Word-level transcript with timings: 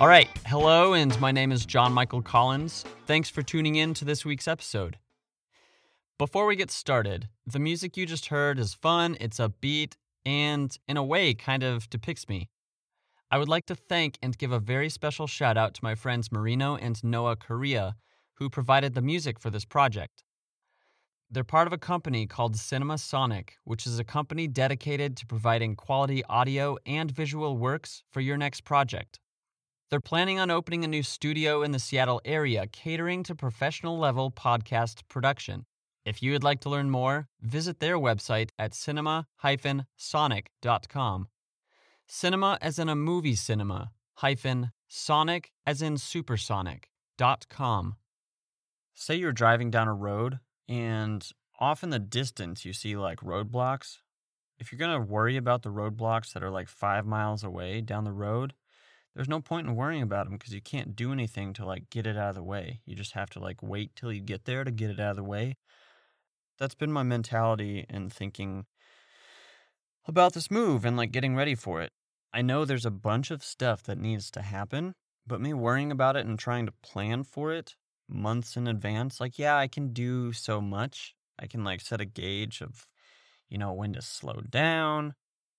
All 0.00 0.08
right. 0.08 0.28
Hello, 0.46 0.92
and 0.94 1.18
my 1.20 1.30
name 1.30 1.52
is 1.52 1.64
John 1.64 1.92
Michael 1.92 2.20
Collins. 2.20 2.84
Thanks 3.06 3.30
for 3.30 3.42
tuning 3.42 3.76
in 3.76 3.94
to 3.94 4.04
this 4.04 4.24
week's 4.24 4.48
episode. 4.48 4.98
Before 6.18 6.46
we 6.46 6.56
get 6.56 6.72
started, 6.72 7.28
the 7.46 7.60
music 7.60 7.96
you 7.96 8.04
just 8.04 8.26
heard 8.26 8.58
is 8.58 8.74
fun, 8.74 9.16
it's 9.20 9.38
upbeat, 9.38 9.94
and 10.26 10.76
in 10.88 10.96
a 10.96 11.04
way 11.04 11.32
kind 11.32 11.62
of 11.62 11.88
depicts 11.90 12.28
me. 12.28 12.50
I 13.30 13.38
would 13.38 13.48
like 13.48 13.66
to 13.66 13.76
thank 13.76 14.18
and 14.20 14.36
give 14.36 14.50
a 14.50 14.58
very 14.58 14.88
special 14.88 15.28
shout 15.28 15.56
out 15.56 15.74
to 15.74 15.84
my 15.84 15.94
friends 15.94 16.32
Marino 16.32 16.74
and 16.74 17.02
Noah 17.04 17.36
Korea, 17.36 17.94
who 18.34 18.50
provided 18.50 18.94
the 18.94 19.00
music 19.00 19.38
for 19.38 19.48
this 19.48 19.64
project. 19.64 20.24
They're 21.30 21.44
part 21.44 21.68
of 21.68 21.72
a 21.72 21.78
company 21.78 22.26
called 22.26 22.56
Cinema 22.56 22.98
Sonic, 22.98 23.58
which 23.62 23.86
is 23.86 24.00
a 24.00 24.04
company 24.04 24.48
dedicated 24.48 25.16
to 25.18 25.26
providing 25.26 25.76
quality 25.76 26.24
audio 26.24 26.78
and 26.84 27.12
visual 27.12 27.56
works 27.56 28.02
for 28.10 28.20
your 28.20 28.36
next 28.36 28.64
project. 28.64 29.20
They're 29.94 30.00
planning 30.00 30.40
on 30.40 30.50
opening 30.50 30.82
a 30.82 30.88
new 30.88 31.04
studio 31.04 31.62
in 31.62 31.70
the 31.70 31.78
Seattle 31.78 32.20
area 32.24 32.66
catering 32.66 33.22
to 33.22 33.36
professional 33.36 33.96
level 33.96 34.32
podcast 34.32 35.02
production. 35.08 35.66
If 36.04 36.20
you 36.20 36.32
would 36.32 36.42
like 36.42 36.58
to 36.62 36.68
learn 36.68 36.90
more, 36.90 37.28
visit 37.40 37.78
their 37.78 37.96
website 37.96 38.48
at 38.58 38.74
cinema-sonic.com. 38.74 41.28
Cinema 42.08 42.58
as 42.60 42.80
in 42.80 42.88
a 42.88 42.96
movie 42.96 43.36
cinema, 43.36 43.92
hyphen 44.14 44.72
sonic 44.88 45.52
as 45.64 45.80
in 45.80 45.96
supersonic, 45.96 46.90
dot 47.16 47.46
com. 47.48 47.94
Say 48.94 49.14
you're 49.14 49.30
driving 49.30 49.70
down 49.70 49.86
a 49.86 49.94
road 49.94 50.40
and 50.68 51.24
off 51.60 51.84
in 51.84 51.90
the 51.90 52.00
distance 52.00 52.64
you 52.64 52.72
see 52.72 52.96
like 52.96 53.20
roadblocks. 53.20 53.98
If 54.58 54.72
you're 54.72 54.80
going 54.80 55.00
to 55.00 55.12
worry 55.12 55.36
about 55.36 55.62
the 55.62 55.70
roadblocks 55.70 56.32
that 56.32 56.42
are 56.42 56.50
like 56.50 56.66
five 56.66 57.06
miles 57.06 57.44
away 57.44 57.80
down 57.80 58.02
the 58.02 58.10
road, 58.10 58.54
there's 59.14 59.28
no 59.28 59.40
point 59.40 59.66
in 59.66 59.76
worrying 59.76 60.02
about 60.02 60.26
them 60.26 60.36
because 60.36 60.52
you 60.52 60.60
can't 60.60 60.96
do 60.96 61.12
anything 61.12 61.52
to 61.54 61.64
like 61.64 61.90
get 61.90 62.06
it 62.06 62.16
out 62.16 62.30
of 62.30 62.34
the 62.34 62.42
way. 62.42 62.80
You 62.84 62.96
just 62.96 63.12
have 63.12 63.30
to 63.30 63.40
like 63.40 63.62
wait 63.62 63.94
till 63.94 64.12
you 64.12 64.20
get 64.20 64.44
there 64.44 64.64
to 64.64 64.70
get 64.70 64.90
it 64.90 65.00
out 65.00 65.10
of 65.10 65.16
the 65.16 65.24
way. 65.24 65.56
That's 66.58 66.74
been 66.74 66.92
my 66.92 67.02
mentality 67.02 67.86
and 67.88 68.12
thinking 68.12 68.66
about 70.06 70.34
this 70.34 70.50
move 70.50 70.84
and 70.84 70.96
like 70.96 71.12
getting 71.12 71.34
ready 71.34 71.54
for 71.54 71.80
it. 71.82 71.92
I 72.32 72.42
know 72.42 72.64
there's 72.64 72.86
a 72.86 72.90
bunch 72.90 73.30
of 73.30 73.44
stuff 73.44 73.82
that 73.84 73.98
needs 73.98 74.30
to 74.32 74.42
happen, 74.42 74.94
but 75.26 75.40
me 75.40 75.54
worrying 75.54 75.92
about 75.92 76.16
it 76.16 76.26
and 76.26 76.38
trying 76.38 76.66
to 76.66 76.72
plan 76.82 77.22
for 77.24 77.52
it 77.52 77.76
months 78.08 78.56
in 78.56 78.66
advance, 78.66 79.20
like, 79.20 79.38
yeah, 79.38 79.56
I 79.56 79.68
can 79.68 79.92
do 79.92 80.32
so 80.32 80.60
much. 80.60 81.14
I 81.38 81.46
can 81.46 81.64
like 81.64 81.80
set 81.80 82.00
a 82.00 82.04
gauge 82.04 82.60
of, 82.60 82.86
you 83.48 83.58
know, 83.58 83.72
when 83.72 83.92
to 83.94 84.02
slow 84.02 84.40
down. 84.50 85.14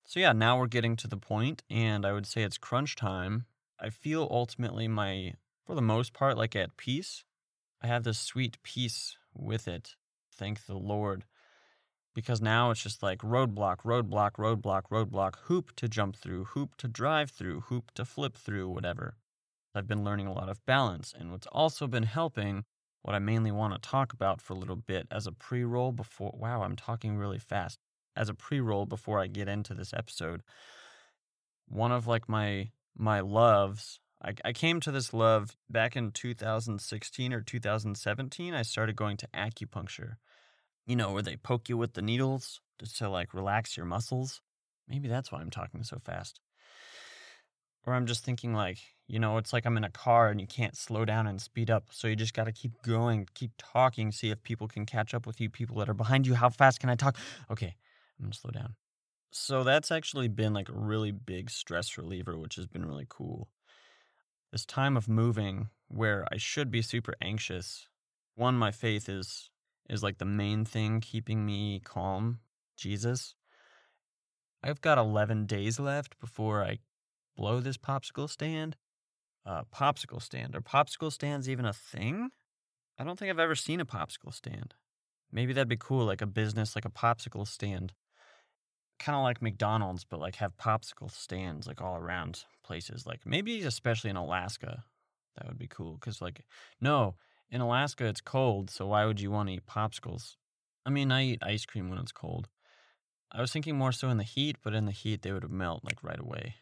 So, 0.06 0.20
yeah, 0.20 0.34
now 0.34 0.58
we're 0.58 0.68
getting 0.68 0.96
to 0.98 1.08
the 1.08 1.18
point, 1.18 1.64
and 1.70 2.06
I 2.06 2.14
would 2.14 2.28
say 2.28 2.44
it's 2.44 2.58
crunch 2.58 2.96
time. 2.96 3.46
I 3.80 3.90
feel 3.90 4.28
ultimately 4.32 4.88
my, 4.88 5.34
for 5.66 5.76
the 5.76 5.82
most 5.82 6.14
part, 6.14 6.38
like 6.38 6.56
at 6.56 6.78
peace. 6.78 7.24
I 7.82 7.88
have 7.88 8.04
this 8.04 8.20
sweet 8.20 8.62
peace 8.64 9.18
with 9.34 9.68
it. 9.68 9.96
Thank 10.32 10.66
the 10.66 10.76
Lord 10.76 11.26
because 12.16 12.42
now 12.42 12.72
it's 12.72 12.82
just 12.82 13.04
like 13.04 13.20
roadblock, 13.20 13.80
roadblock, 13.84 14.34
roadblock, 14.34 14.84
roadblock, 14.92 15.36
hoop 15.44 15.76
to 15.76 15.88
jump 15.88 16.16
through, 16.16 16.46
hoop 16.46 16.76
to 16.78 16.88
drive 16.88 17.30
through, 17.30 17.62
hoop 17.62 17.92
to 17.94 18.06
flip 18.06 18.36
through, 18.38 18.70
whatever. 18.70 19.18
I've 19.76 19.88
been 19.88 20.04
learning 20.04 20.28
a 20.28 20.34
lot 20.34 20.50
of 20.50 20.66
balance, 20.66 21.14
and 21.18 21.32
what's 21.32 21.48
also 21.48 21.88
been 21.88 22.04
helping, 22.04 22.66
what 23.02 23.16
I 23.16 23.20
mainly 23.20 23.52
want 23.52 23.74
to 23.74 23.90
talk 23.90 24.14
about 24.14 24.42
for 24.42 24.54
a 24.54 24.58
little 24.58 24.78
bit 24.78 25.08
as 25.12 25.28
a 25.28 25.34
pre 25.34 25.64
roll 25.64 25.92
before, 25.92 26.34
wow, 26.38 26.64
I'm 26.64 26.76
talking 26.78 27.18
really 27.18 27.40
fast, 27.40 27.80
as 28.16 28.30
a 28.30 28.34
pre 28.34 28.60
roll 28.60 28.86
before 28.86 29.20
I 29.20 29.28
get 29.28 29.48
into 29.48 29.74
this 29.74 29.94
episode. 29.94 30.42
One 31.68 31.92
of 31.92 32.08
like 32.08 32.30
my 32.30 32.70
my 32.98 33.20
loves 33.20 34.00
I, 34.24 34.34
I 34.46 34.54
came 34.54 34.80
to 34.80 34.92
this 34.92 35.14
love 35.14 35.58
back 35.70 35.98
in 35.98 36.12
2016 36.12 37.34
or 37.34 37.42
2017 37.42 38.54
i 38.54 38.62
started 38.62 38.96
going 38.96 39.18
to 39.18 39.28
acupuncture 39.34 40.14
you 40.86 40.96
know, 40.96 41.12
where 41.12 41.24
they 41.24 41.36
poke 41.36 41.70
you 41.70 41.78
with 41.78 41.94
the 41.94 42.02
needles 42.02 42.62
just 42.80 42.98
to 42.98 43.10
like 43.10 43.34
relax 43.34 43.76
your 43.76 43.86
muscles. 43.86 44.42
Maybe 44.88 45.08
that's 45.08 45.32
why 45.32 45.40
I'm 45.40 45.50
talking 45.50 45.84
so 45.84 46.00
fast. 46.04 46.40
Or 47.86 47.94
I'm 47.94 48.06
just 48.06 48.24
thinking 48.24 48.54
like, 48.54 48.80
you 49.08 49.20
know, 49.20 49.38
it's 49.38 49.54
like 49.54 49.66
I'm 49.66 49.78
in 49.78 49.84
a 49.84 49.92
car 49.92 50.30
and 50.30 50.42
you 50.42 50.48
can't 50.48 50.76
slow 50.76 51.06
down 51.06 51.28
and 51.28 51.42
speed 51.42 51.70
up. 51.70 51.86
So 51.92 52.08
you 52.08 52.16
just 52.16 52.34
got 52.34 52.46
to 52.46 52.52
keep 52.52 52.82
going, 52.82 53.28
keep 53.34 53.52
talking, 53.58 54.12
see 54.12 54.32
if 54.32 54.42
people 54.44 54.68
can 54.68 54.86
catch 54.86 55.14
up 55.14 55.28
with 55.28 55.40
you, 55.40 55.50
people 55.50 55.78
that 55.78 55.90
are 55.90 55.94
behind 55.96 56.26
you. 56.26 56.36
How 56.36 56.50
fast 56.50 56.80
can 56.80 56.90
I 56.90 56.96
talk? 56.96 57.18
Okay, 57.52 57.76
I'm 58.20 58.32
to 58.32 58.38
slow 58.38 58.52
down. 58.52 58.76
So 59.32 59.64
that's 59.64 59.92
actually 59.92 60.28
been 60.28 60.54
like 60.54 60.70
a 60.70 60.74
really 60.74 61.12
big 61.12 61.50
stress 61.50 61.98
reliever, 61.98 62.38
which 62.38 62.56
has 62.56 62.68
been 62.68 62.86
really 62.86 63.06
cool. 63.10 63.50
This 64.52 64.66
time 64.66 64.96
of 64.96 65.10
moving 65.10 65.70
where 65.88 66.26
I 66.32 66.38
should 66.38 66.72
be 66.72 66.82
super 66.82 67.14
anxious, 67.22 67.88
one, 68.36 68.56
my 68.56 68.72
faith 68.72 69.10
is 69.10 69.50
is 69.90 70.02
like 70.02 70.18
the 70.18 70.26
main 70.26 70.66
thing 70.66 71.00
keeping 71.00 71.46
me 71.46 71.80
calm. 71.84 72.40
Jesus. 72.78 73.36
I've 74.64 74.82
got 74.82 74.98
11 74.98 75.46
days 75.46 75.80
left 75.80 76.20
before 76.20 76.64
I 76.64 76.80
blow 77.38 77.60
this 77.60 77.78
popsicle 77.78 78.30
stand. 78.30 78.78
Uh, 79.46 79.64
popsicle 79.74 80.22
stand. 80.22 80.56
Are 80.56 80.62
popsicle 80.62 81.12
stands 81.12 81.48
even 81.48 81.66
a 81.66 81.74
thing? 81.74 82.32
I 82.98 83.04
don't 83.04 83.20
think 83.20 83.30
I've 83.30 83.40
ever 83.40 83.56
seen 83.56 83.80
a 83.80 83.86
popsicle 83.86 84.34
stand. 84.34 84.74
Maybe 85.32 85.54
that'd 85.54 85.68
be 85.68 85.78
cool, 85.78 86.06
like 86.06 86.22
a 86.22 86.28
business, 86.28 86.76
like 86.76 86.86
a 86.86 86.90
popsicle 86.90 87.48
stand. 87.48 87.94
Kind 89.00 89.16
of 89.16 89.24
like 89.24 89.42
McDonald's, 89.42 90.06
but 90.06 90.20
like 90.20 90.36
have 90.36 90.58
popsicle 90.58 91.12
stands 91.12 91.68
like 91.68 91.82
all 91.82 91.98
around 91.98 92.46
places. 92.64 93.06
Like 93.06 93.26
maybe 93.26 93.62
especially 93.64 94.10
in 94.10 94.16
Alaska. 94.16 94.84
That 95.36 95.48
would 95.48 95.58
be 95.58 95.68
cool. 95.68 95.98
Cause 96.00 96.22
like, 96.22 96.46
no, 96.80 97.16
in 97.50 97.62
Alaska, 97.62 98.06
it's 98.06 98.22
cold, 98.22 98.70
so 98.70 98.88
why 98.88 99.06
would 99.06 99.20
you 99.20 99.32
want 99.32 99.50
to 99.50 99.56
eat 99.56 99.66
popsicles? 99.66 100.36
I 100.86 100.90
mean, 100.90 101.12
I 101.12 101.24
eat 101.24 101.44
ice 101.44 101.66
cream 101.66 101.90
when 101.90 102.00
it's 102.00 102.12
cold. 102.12 102.48
I 103.32 103.42
was 103.42 103.52
thinking 103.52 103.78
more 103.78 103.92
so 103.92 104.10
in 104.10 104.18
the 104.18 104.24
heat, 104.24 104.58
but 104.64 104.74
in 104.74 104.86
the 104.86 104.92
heat, 104.92 105.22
they 105.22 105.32
would 105.32 105.50
melt 105.50 105.84
like 105.84 106.04
right 106.04 106.20
away. 106.20 106.56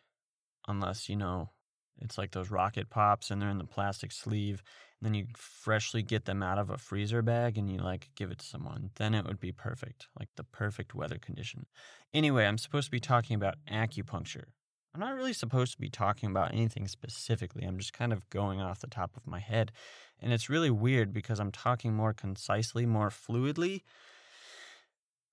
Unless, 0.67 1.09
you 1.09 1.15
know, 1.15 1.51
it's 1.99 2.17
like 2.17 2.31
those 2.31 2.51
rocket 2.51 2.89
pops 2.89 3.31
and 3.31 3.41
they're 3.41 3.49
in 3.49 3.57
the 3.57 3.65
plastic 3.65 4.11
sleeve. 4.11 4.63
And 4.99 5.07
then 5.07 5.13
you 5.13 5.25
freshly 5.35 6.01
get 6.01 6.25
them 6.25 6.41
out 6.41 6.57
of 6.57 6.69
a 6.69 6.77
freezer 6.77 7.21
bag 7.21 7.57
and 7.57 7.69
you 7.69 7.77
like 7.77 8.09
give 8.15 8.31
it 8.31 8.39
to 8.39 8.45
someone. 8.45 8.89
Then 8.95 9.13
it 9.13 9.25
would 9.25 9.39
be 9.39 9.51
perfect, 9.51 10.07
like 10.17 10.29
the 10.35 10.43
perfect 10.43 10.95
weather 10.95 11.17
condition. 11.17 11.65
Anyway, 12.13 12.45
I'm 12.45 12.57
supposed 12.57 12.85
to 12.85 12.91
be 12.91 12.99
talking 12.99 13.35
about 13.35 13.55
acupuncture. 13.71 14.45
I'm 14.93 15.01
not 15.01 15.15
really 15.15 15.33
supposed 15.33 15.73
to 15.73 15.81
be 15.81 15.89
talking 15.89 16.29
about 16.29 16.53
anything 16.53 16.87
specifically. 16.87 17.63
I'm 17.63 17.79
just 17.79 17.93
kind 17.93 18.13
of 18.13 18.29
going 18.29 18.61
off 18.61 18.79
the 18.79 18.87
top 18.87 19.17
of 19.17 19.25
my 19.25 19.39
head. 19.39 19.71
And 20.21 20.31
it's 20.31 20.49
really 20.49 20.69
weird 20.69 21.11
because 21.11 21.39
I'm 21.39 21.51
talking 21.51 21.93
more 21.93 22.13
concisely, 22.13 22.85
more 22.85 23.09
fluidly. 23.09 23.81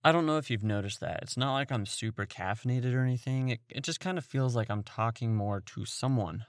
I 0.03 0.13
don't 0.13 0.27
know 0.27 0.39
if 0.39 0.51
you've 0.51 0.65
noticed 0.65 1.01
that. 1.01 1.21
It's 1.23 1.37
not 1.37 1.53
like 1.53 1.71
I'm 1.71 1.85
super 1.85 2.25
caffeinated 2.25 2.95
or 2.95 3.03
anything. 3.03 3.51
It, 3.51 3.61
it 3.69 3.83
just 3.83 4.01
kind 4.01 4.17
of 4.17 4.25
feels 4.25 4.57
like 4.57 4.71
I'm 4.71 4.83
talking 4.83 5.37
more 5.37 5.61
to 5.61 5.85
someone. 5.85 6.47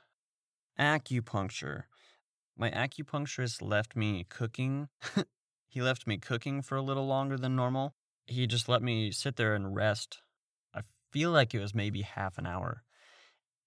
Acupuncture. 0.79 1.83
My 2.57 2.71
acupuncturist 2.71 3.61
left 3.61 3.95
me 3.95 4.25
cooking. 4.29 4.87
he 5.67 5.81
left 5.81 6.07
me 6.07 6.17
cooking 6.17 6.61
for 6.61 6.77
a 6.77 6.81
little 6.81 7.07
longer 7.07 7.37
than 7.37 7.55
normal. 7.55 7.93
He 8.25 8.47
just 8.47 8.69
let 8.69 8.81
me 8.81 9.11
sit 9.11 9.35
there 9.35 9.53
and 9.53 9.75
rest. 9.75 10.21
I 10.73 10.81
feel 11.11 11.31
like 11.31 11.53
it 11.53 11.59
was 11.59 11.75
maybe 11.75 12.03
half 12.03 12.37
an 12.37 12.45
hour 12.45 12.83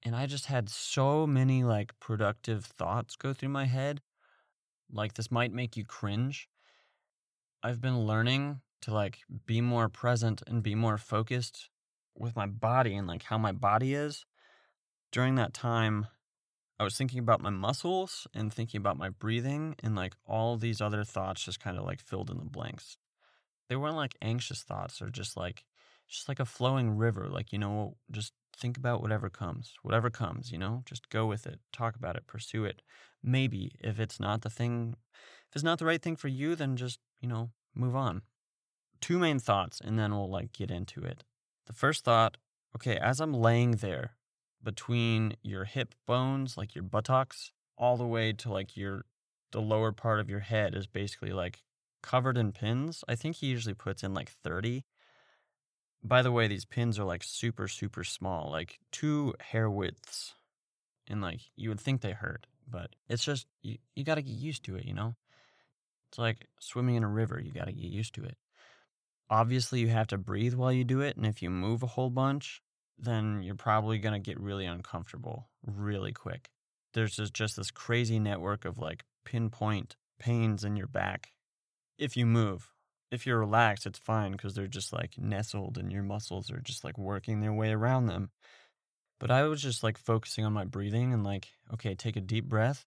and 0.05 0.15
I 0.15 0.27
just 0.27 0.47
had 0.47 0.69
so 0.69 1.27
many 1.27 1.65
like 1.65 1.99
productive 1.99 2.65
thoughts 2.65 3.17
go 3.17 3.33
through 3.33 3.49
my 3.49 3.65
head. 3.65 4.03
Like 4.93 5.15
this 5.15 5.31
might 5.31 5.53
make 5.53 5.77
you 5.77 5.85
cringe. 5.85 6.49
I've 7.63 7.81
been 7.81 8.01
learning 8.01 8.61
to 8.85 8.95
like 8.95 9.19
be 9.47 9.61
more 9.61 9.89
present 9.89 10.43
and 10.47 10.63
be 10.63 10.75
more 10.75 10.99
focused 10.99 11.69
with 12.17 12.37
my 12.37 12.47
body 12.47 12.95
and 12.95 13.07
like 13.07 13.25
how 13.25 13.39
my 13.39 13.53
body 13.53 13.95
is. 13.95 14.25
During 15.11 15.37
that 15.37 15.55
time, 15.55 16.07
I 16.79 16.85
was 16.85 16.97
thinking 16.97 17.19
about 17.19 17.41
my 17.41 17.51
muscles 17.51 18.27
and 18.35 18.53
thinking 18.53 18.79
about 18.79 18.99
my 18.99 19.09
breathing 19.09 19.75
and 19.83 19.95
like 19.95 20.15
all 20.27 20.57
these 20.57 20.81
other 20.81 21.05
thoughts 21.05 21.45
just 21.45 21.61
kind 21.61 21.79
of 21.79 21.85
like 21.85 22.01
filled 22.01 22.31
in 22.31 22.39
the 22.39 22.45
blanks. 22.45 22.99
They 23.69 23.77
weren't 23.77 23.97
like 23.97 24.17
anxious 24.21 24.63
thoughts 24.63 25.01
or 25.01 25.09
just 25.09 25.37
like 25.37 25.65
just 26.09 26.29
like 26.29 26.41
a 26.41 26.45
flowing 26.45 26.97
river, 26.97 27.29
like 27.31 27.53
you 27.53 27.59
know, 27.59 27.97
just 28.11 28.33
think 28.57 28.77
about 28.77 29.01
whatever 29.01 29.31
comes, 29.31 29.75
whatever 29.83 30.11
comes, 30.11 30.53
you 30.53 30.59
know, 30.59 30.83
just 30.85 31.09
go 31.09 31.27
with 31.27 31.47
it, 31.47 31.59
talk 31.73 31.97
about 31.97 32.17
it, 32.17 32.27
pursue 32.27 32.65
it. 32.65 32.83
Maybe 33.23 33.73
if 33.81 33.99
it's 33.99 34.21
not 34.21 34.43
the 34.43 34.51
thing, 34.51 34.95
if 35.49 35.57
it's 35.57 35.65
not 35.65 35.79
the 35.79 35.87
right 35.87 36.03
thing 36.03 36.17
for 36.17 36.29
you, 36.29 36.55
then 36.55 36.77
just, 36.77 36.99
you 37.21 37.29
know, 37.29 37.51
move 37.75 37.97
on. 37.97 38.23
Two 39.01 39.19
main 39.19 39.39
thoughts, 39.39 39.81
and 39.81 39.99
then 39.99 40.13
we'll 40.13 40.31
like 40.31 40.53
get 40.53 40.71
into 40.71 41.03
it. 41.03 41.25
The 41.67 41.73
first 41.73 42.05
thought, 42.05 42.37
okay, 42.77 42.97
as 42.97 43.21
I'm 43.21 43.33
laying 43.35 43.73
there 43.73 44.17
between 44.63 45.35
your 45.43 45.65
hip 45.65 45.95
bones, 46.07 46.57
like 46.57 46.75
your 46.75 46.85
buttocks, 46.85 47.53
all 47.77 47.97
the 47.97 48.07
way 48.07 48.33
to 48.33 48.53
like 48.53 48.77
your, 48.77 49.05
the 49.53 49.61
lower 49.61 49.93
part 49.93 50.21
of 50.21 50.31
your 50.31 50.41
head 50.41 50.75
is 50.75 50.87
basically 50.87 51.33
like 51.33 51.63
covered 52.03 52.39
in 52.39 52.53
pins. 52.53 53.05
I 53.09 53.15
think 53.15 53.37
he 53.37 53.47
usually 53.49 53.75
puts 53.75 54.03
in 54.03 54.15
like 54.15 54.31
30 54.31 54.85
by 56.05 56.21
the 56.21 56.31
way, 56.31 56.47
these 56.47 56.67
pins 56.67 56.99
are 56.99 57.05
like 57.05 57.23
super, 57.25 57.67
super 57.67 58.05
small, 58.05 58.51
like 58.51 58.79
two 58.93 59.35
hair 59.41 59.71
widths. 59.71 60.35
and 61.09 61.23
like 61.23 61.41
you 61.57 61.71
would 61.71 61.81
think 61.81 62.03
they 62.03 62.13
hurt, 62.13 62.47
but 62.71 62.95
it's 63.09 63.25
just 63.25 63.47
you, 63.63 63.79
you 63.97 64.05
got 64.05 64.17
to 64.17 64.23
get 64.23 64.37
used 64.37 64.65
to 64.65 64.77
it, 64.77 64.85
you 64.85 64.95
know? 64.95 65.17
It's 66.11 66.19
like 66.19 66.47
swimming 66.61 66.97
in 66.97 67.05
a 67.05 67.09
river, 67.09 67.41
you 67.41 67.53
got 67.53 67.67
to 67.67 67.73
get 67.73 67.91
used 67.91 68.15
to 68.15 68.25
it. 68.25 68.37
Obviously, 69.31 69.81
you 69.81 69.89
have 69.89 70.09
to 70.09 70.19
breathe 70.19 70.55
while 70.55 70.73
you 70.73 70.85
do 70.85 71.01
it, 71.01 71.17
and 71.17 71.27
if 71.27 71.43
you 71.43 71.51
move 71.51 71.83
a 71.83 71.89
whole 71.89 72.11
bunch, 72.11 72.63
then 72.99 73.43
you're 73.43 73.55
probably 73.55 73.99
going 73.99 74.13
to 74.13 74.19
get 74.19 74.41
really 74.41 74.67
uncomfortable 74.67 75.49
really 75.67 76.13
quick. 76.13 76.51
There's 76.93 77.17
just, 77.17 77.35
just 77.35 77.57
this 77.57 77.71
crazy 77.71 78.19
network 78.19 78.65
of 78.65 78.79
like 78.79 79.05
pinpoint 79.25 79.97
pains 80.19 80.65
in 80.65 80.77
your 80.77 80.87
back 80.87 81.33
if 81.99 82.17
you 82.17 82.27
move. 82.27 82.71
If 83.11 83.27
you're 83.27 83.39
relaxed, 83.39 83.87
it's 83.87 83.99
fine 83.99 84.33
because 84.33 84.55
they're 84.55 84.67
just 84.67 84.93
like 84.93 85.19
nestled 85.19 85.79
and 85.79 85.93
your 85.93 86.03
muscles 86.03 86.51
are 86.51 86.61
just 86.61 86.85
like 86.85 86.99
working 86.99 87.41
their 87.41 87.53
way 87.53 87.71
around 87.71 88.07
them. 88.07 88.31
But 89.21 89.31
I 89.31 89.45
was 89.45 89.63
just 89.63 89.83
like 89.83 89.99
focusing 89.99 90.45
on 90.45 90.53
my 90.53 90.65
breathing 90.65 91.13
and 91.13 91.25
like, 91.25 91.49
okay, 91.73 91.95
take 91.95 92.17
a 92.17 92.21
deep 92.21 92.47
breath. 92.47 92.85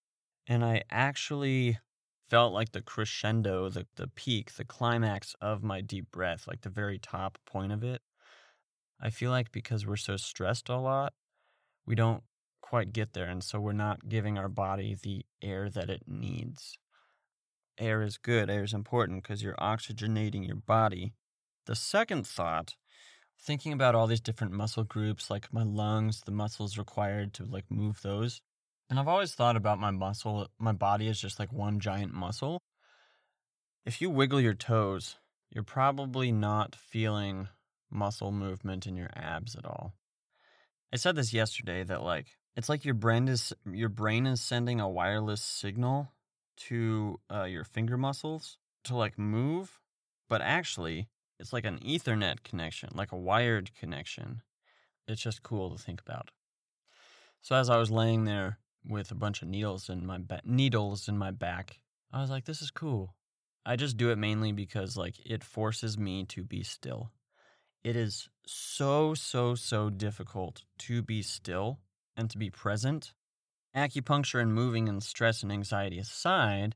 And 0.48 0.64
I 0.64 0.84
actually 0.90 1.80
felt 2.30 2.54
like 2.54 2.72
the 2.72 2.82
crescendo, 2.82 3.70
the, 3.70 3.88
the 3.96 4.08
peak, 4.08 4.54
the 4.54 4.66
climax 4.66 5.36
of 5.42 5.64
my 5.64 5.82
deep 5.82 6.12
breath, 6.12 6.48
like 6.48 6.62
the 6.62 6.70
very 6.70 7.00
top 7.00 7.38
point 7.46 7.72
of 7.72 7.84
it. 7.84 8.02
I 9.00 9.10
feel 9.10 9.32
like 9.32 9.52
because 9.52 9.86
we're 9.86 9.96
so 9.96 10.18
stressed 10.18 10.70
a 10.70 10.78
lot, 10.78 11.14
we 11.86 11.96
don't 11.96 12.24
quite 12.62 12.94
get 12.94 13.14
there. 13.14 13.28
And 13.28 13.44
so 13.44 13.60
we're 13.60 13.74
not 13.74 14.10
giving 14.10 14.38
our 14.38 14.50
body 14.50 14.96
the 15.02 15.26
air 15.42 15.70
that 15.70 15.90
it 15.90 16.04
needs. 16.08 16.78
Air 17.78 18.02
is 18.02 18.18
good, 18.18 18.50
air 18.50 18.64
is 18.64 18.74
important 18.74 19.24
because 19.24 19.44
you're 19.44 19.56
oxygenating 19.56 20.46
your 20.46 20.56
body. 20.56 21.14
The 21.68 21.76
second 21.76 22.26
thought, 22.26 22.76
thinking 23.40 23.72
about 23.72 23.94
all 23.94 24.08
these 24.08 24.20
different 24.20 24.54
muscle 24.54 24.84
groups, 24.84 25.30
like 25.30 25.54
my 25.54 25.64
lungs, 25.64 26.22
the 26.22 26.32
muscles 26.32 26.78
required 26.78 27.34
to 27.36 27.46
like 27.46 27.66
move 27.70 28.02
those. 28.02 28.42
And 28.90 29.00
I've 29.00 29.08
always 29.08 29.34
thought 29.34 29.58
about 29.58 29.80
my 29.80 29.92
muscle, 29.92 30.48
my 30.60 30.72
body 30.72 31.08
is 31.08 31.20
just 31.20 31.40
like 31.40 31.52
one 31.52 31.80
giant 31.80 32.14
muscle. 32.14 32.62
If 33.86 34.02
you 34.02 34.10
wiggle 34.10 34.40
your 34.40 34.54
toes, 34.54 35.18
you're 35.50 35.64
probably 35.64 36.32
not 36.32 36.76
feeling 36.76 37.50
muscle 37.90 38.32
movement 38.32 38.86
in 38.86 38.96
your 38.96 39.10
abs 39.16 39.56
at 39.56 39.66
all. 39.66 39.94
I 40.94 40.98
said 40.98 41.16
this 41.16 41.34
yesterday 41.34 41.84
that 41.84 42.04
like 42.04 42.28
it's 42.56 42.70
like 42.70 42.86
your 42.86 42.94
brain 42.94 43.28
is 43.28 43.54
your 43.70 43.90
brain 43.90 44.26
is 44.26 44.42
sending 44.42 44.80
a 44.80 44.90
wireless 44.90 45.42
signal 45.42 46.12
to 46.68 47.20
uh, 47.32 47.44
your 47.44 47.64
finger 47.64 47.98
muscles 47.98 48.58
to 48.86 48.96
like 48.96 49.18
move, 49.18 49.80
but 50.30 50.42
actually 50.42 51.10
it's 51.40 51.54
like 51.54 51.66
an 51.66 51.80
Ethernet 51.80 52.44
connection, 52.44 52.90
like 52.94 53.12
a 53.12 53.18
wired 53.18 53.72
connection. 53.76 54.42
It's 55.08 55.22
just 55.22 55.44
cool 55.44 55.72
to 55.72 55.82
think 55.82 56.02
about. 56.02 56.32
So 57.42 57.56
as 57.56 57.70
I 57.70 57.78
was 57.78 57.92
laying 57.92 58.26
there 58.26 58.58
with 58.88 59.12
a 59.12 59.16
bunch 59.16 59.42
of 59.42 59.48
needles 59.48 59.90
in 59.90 60.06
my 60.06 60.18
ba- 60.18 60.42
needles 60.46 61.08
in 61.08 61.18
my 61.18 61.32
back, 61.32 61.80
I 62.12 62.22
was 62.22 62.30
like, 62.30 62.46
"This 62.46 62.62
is 62.62 62.72
cool." 62.72 63.16
I 63.66 63.76
just 63.76 63.98
do 63.98 64.12
it 64.12 64.18
mainly 64.18 64.52
because 64.52 64.96
like 64.98 65.16
it 65.26 65.44
forces 65.44 65.98
me 65.98 66.26
to 66.26 66.44
be 66.44 66.64
still. 66.64 67.12
It 67.84 67.96
is 67.96 68.30
so 68.46 69.14
so 69.14 69.56
so 69.56 69.90
difficult 69.90 70.64
to 70.80 71.02
be 71.02 71.22
still 71.22 71.80
and 72.16 72.30
to 72.30 72.38
be 72.38 72.50
present 72.50 73.14
Acupuncture 73.78 74.42
and 74.42 74.56
moving 74.56 74.90
and 74.90 75.04
stress 75.04 75.44
and 75.44 75.52
anxiety 75.52 76.00
aside, 76.00 76.76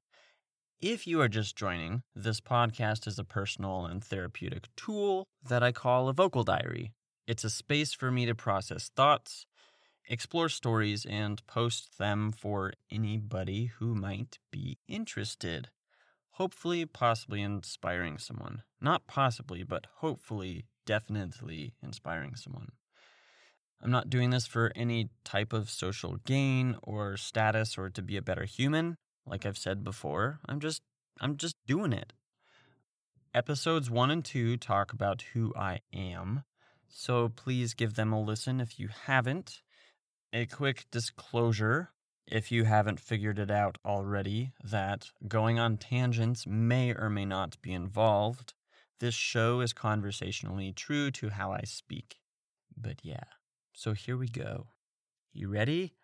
if 0.80 1.08
you 1.08 1.19
are 1.19 1.28
just 1.28 1.56
joining, 1.56 2.04
this 2.16 2.40
podcast 2.40 3.08
is 3.08 3.18
a 3.18 3.24
personal 3.24 3.88
and 3.88 4.04
therapeutic 4.04 4.68
tool 4.75 5.25
that 5.50 5.63
I 5.63 5.72
call 5.72 6.10
a 6.10 6.13
vocal 6.13 6.44
diary. 6.44 6.94
It's 7.25 7.44
a 7.44 7.50
space 7.50 7.92
for 7.92 8.12
me 8.12 8.28
to 8.28 8.36
process 8.36 8.92
thoughts, 8.96 9.48
explore 10.12 10.50
stories, 10.50 11.06
and 11.06 11.46
post 11.48 11.98
them 11.98 12.34
for 12.34 12.74
anybody 12.92 13.72
who 13.78 13.96
might 13.96 14.38
be 14.52 14.78
interested. 14.88 15.69
Hopefully, 16.31 16.86
possibly 16.86 17.42
inspiring 17.42 18.18
someone. 18.18 18.63
Not 18.81 19.08
possibly, 19.08 19.63
but 19.63 19.88
hopefully, 19.98 20.66
definitely 20.86 21.74
inspiring 21.81 22.36
someone. 22.36 22.74
I'm 23.81 23.90
not 23.90 24.10
doing 24.10 24.30
this 24.30 24.46
for 24.46 24.72
any 24.75 25.10
type 25.24 25.54
of 25.54 25.69
social 25.69 26.18
gain 26.25 26.78
or 26.84 27.16
status 27.16 27.78
or 27.78 27.90
to 27.90 28.02
be 28.02 28.18
a 28.18 28.22
better 28.22 28.44
human. 28.44 28.98
Like 29.25 29.46
I've 29.46 29.58
said 29.58 29.84
before, 29.84 30.40
I'm 30.46 30.60
just 30.60 30.81
I'm 31.22 31.38
just 31.38 31.56
doing 31.66 31.94
it. 31.94 32.13
Episodes 33.34 33.90
1 33.90 34.12
and 34.12 34.25
2 34.25 34.58
talk 34.58 34.92
about 34.92 35.24
who 35.34 35.54
I 35.56 35.80
am, 35.94 36.44
so 36.90 37.30
please 37.30 37.74
give 37.74 37.94
them 37.94 38.12
a 38.12 38.22
listen 38.22 38.60
if 38.60 38.78
you 38.78 38.90
haven't. 39.06 39.62
A 40.33 40.45
quick 40.45 40.86
disclosure 40.92 41.89
if 42.25 42.54
you 42.54 42.63
haven't 42.63 43.01
figured 43.01 43.38
it 43.38 43.51
out 43.51 43.78
already 43.83 44.54
that 44.63 45.10
going 45.28 45.60
on 45.60 45.75
tangents 45.75 46.48
may 46.48 46.94
or 46.94 47.10
may 47.10 47.25
not 47.25 47.62
be 47.62 47.74
involved. 47.74 48.54
This 49.01 49.13
show 49.13 49.60
is 49.60 49.74
conversationally 49.74 50.72
true 50.72 51.12
to 51.12 51.31
how 51.31 51.51
I 51.51 51.63
speak. 51.66 52.22
But 52.78 53.01
yeah. 53.04 53.25
So 53.74 53.92
here 53.92 54.16
we 54.16 54.30
go. 54.30 54.68
You 55.33 55.50
ready? 55.50 55.95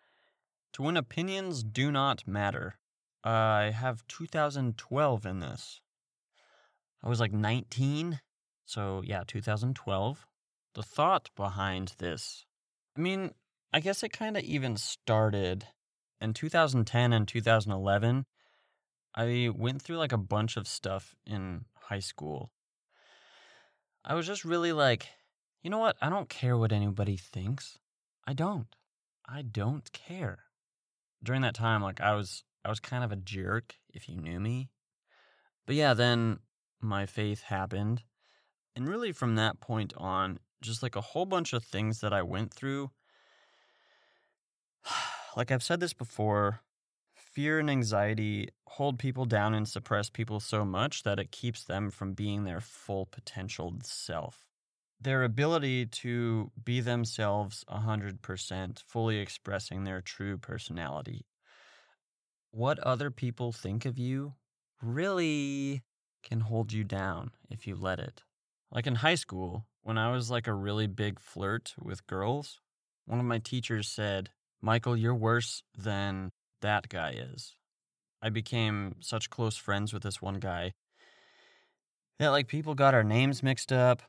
To 0.74 0.82
win 0.82 0.98
opinions 0.98 1.62
do 1.62 1.90
not 1.90 2.28
matter. 2.28 2.74
Uh, 3.24 3.30
I 3.30 3.70
have 3.70 4.06
2012 4.08 5.24
in 5.24 5.40
this. 5.40 5.80
I 7.02 7.08
was 7.08 7.18
like 7.18 7.32
19. 7.32 8.20
So 8.66 9.00
yeah, 9.06 9.22
2012. 9.26 10.26
The 10.74 10.82
thought 10.82 11.30
behind 11.34 11.94
this. 11.96 12.44
I 12.94 13.00
mean, 13.00 13.32
I 13.72 13.80
guess 13.80 14.02
it 14.02 14.12
kind 14.12 14.36
of 14.36 14.44
even 14.44 14.76
started 14.76 15.66
in 16.20 16.34
2010 16.34 17.12
and 17.12 17.28
2011. 17.28 18.24
I 19.14 19.50
went 19.54 19.82
through 19.82 19.98
like 19.98 20.12
a 20.12 20.18
bunch 20.18 20.56
of 20.56 20.68
stuff 20.68 21.14
in 21.26 21.64
high 21.74 22.00
school. 22.00 22.50
I 24.04 24.14
was 24.14 24.26
just 24.26 24.44
really 24.44 24.72
like 24.72 25.08
you 25.62 25.70
know 25.70 25.78
what? 25.78 25.96
I 26.00 26.08
don't 26.08 26.28
care 26.28 26.56
what 26.56 26.72
anybody 26.72 27.16
thinks. 27.16 27.78
I 28.26 28.32
don't. 28.32 28.68
I 29.28 29.42
don't 29.42 29.90
care. 29.92 30.44
During 31.22 31.42
that 31.42 31.54
time, 31.54 31.82
like 31.82 32.00
I 32.00 32.14
was 32.14 32.44
I 32.64 32.68
was 32.68 32.80
kind 32.80 33.04
of 33.04 33.12
a 33.12 33.16
jerk 33.16 33.74
if 33.90 34.08
you 34.08 34.16
knew 34.16 34.40
me. 34.40 34.70
But 35.66 35.76
yeah, 35.76 35.94
then 35.94 36.38
my 36.80 37.06
faith 37.06 37.42
happened. 37.42 38.02
And 38.76 38.88
really 38.88 39.12
from 39.12 39.34
that 39.34 39.60
point 39.60 39.92
on, 39.96 40.38
just 40.62 40.82
like 40.82 40.96
a 40.96 41.00
whole 41.00 41.26
bunch 41.26 41.52
of 41.52 41.64
things 41.64 42.00
that 42.00 42.12
I 42.12 42.22
went 42.22 42.54
through. 42.54 42.90
like 45.36 45.50
I've 45.50 45.62
said 45.62 45.80
this 45.80 45.92
before, 45.92 46.60
fear 47.14 47.58
and 47.58 47.70
anxiety 47.70 48.48
hold 48.66 48.98
people 48.98 49.24
down 49.24 49.54
and 49.54 49.68
suppress 49.68 50.10
people 50.10 50.40
so 50.40 50.64
much 50.64 51.02
that 51.02 51.18
it 51.18 51.32
keeps 51.32 51.64
them 51.64 51.90
from 51.90 52.12
being 52.12 52.44
their 52.44 52.60
full 52.60 53.06
potential 53.06 53.74
self 53.82 54.48
their 55.00 55.22
ability 55.22 55.86
to 55.86 56.50
be 56.64 56.80
themselves 56.80 57.64
100%, 57.70 58.82
fully 58.86 59.18
expressing 59.18 59.84
their 59.84 60.00
true 60.00 60.36
personality. 60.36 61.26
What 62.50 62.78
other 62.80 63.10
people 63.10 63.52
think 63.52 63.84
of 63.84 63.98
you 63.98 64.34
really 64.82 65.82
can 66.22 66.40
hold 66.40 66.72
you 66.72 66.82
down 66.82 67.30
if 67.48 67.66
you 67.66 67.76
let 67.76 68.00
it. 68.00 68.22
Like 68.72 68.86
in 68.86 68.96
high 68.96 69.14
school, 69.14 69.66
when 69.82 69.98
I 69.98 70.10
was 70.10 70.30
like 70.30 70.46
a 70.46 70.54
really 70.54 70.86
big 70.86 71.20
flirt 71.20 71.74
with 71.80 72.06
girls, 72.06 72.60
one 73.06 73.20
of 73.20 73.26
my 73.26 73.38
teachers 73.38 73.88
said, 73.88 74.30
Michael, 74.60 74.96
you're 74.96 75.14
worse 75.14 75.62
than 75.76 76.30
that 76.60 76.88
guy 76.88 77.10
is. 77.12 77.54
I 78.20 78.30
became 78.30 78.96
such 79.00 79.30
close 79.30 79.56
friends 79.56 79.92
with 79.92 80.02
this 80.02 80.20
one 80.20 80.40
guy 80.40 80.72
that 82.18 82.30
like 82.30 82.48
people 82.48 82.74
got 82.74 82.94
our 82.94 83.04
names 83.04 83.42
mixed 83.42 83.72
up. 83.72 84.02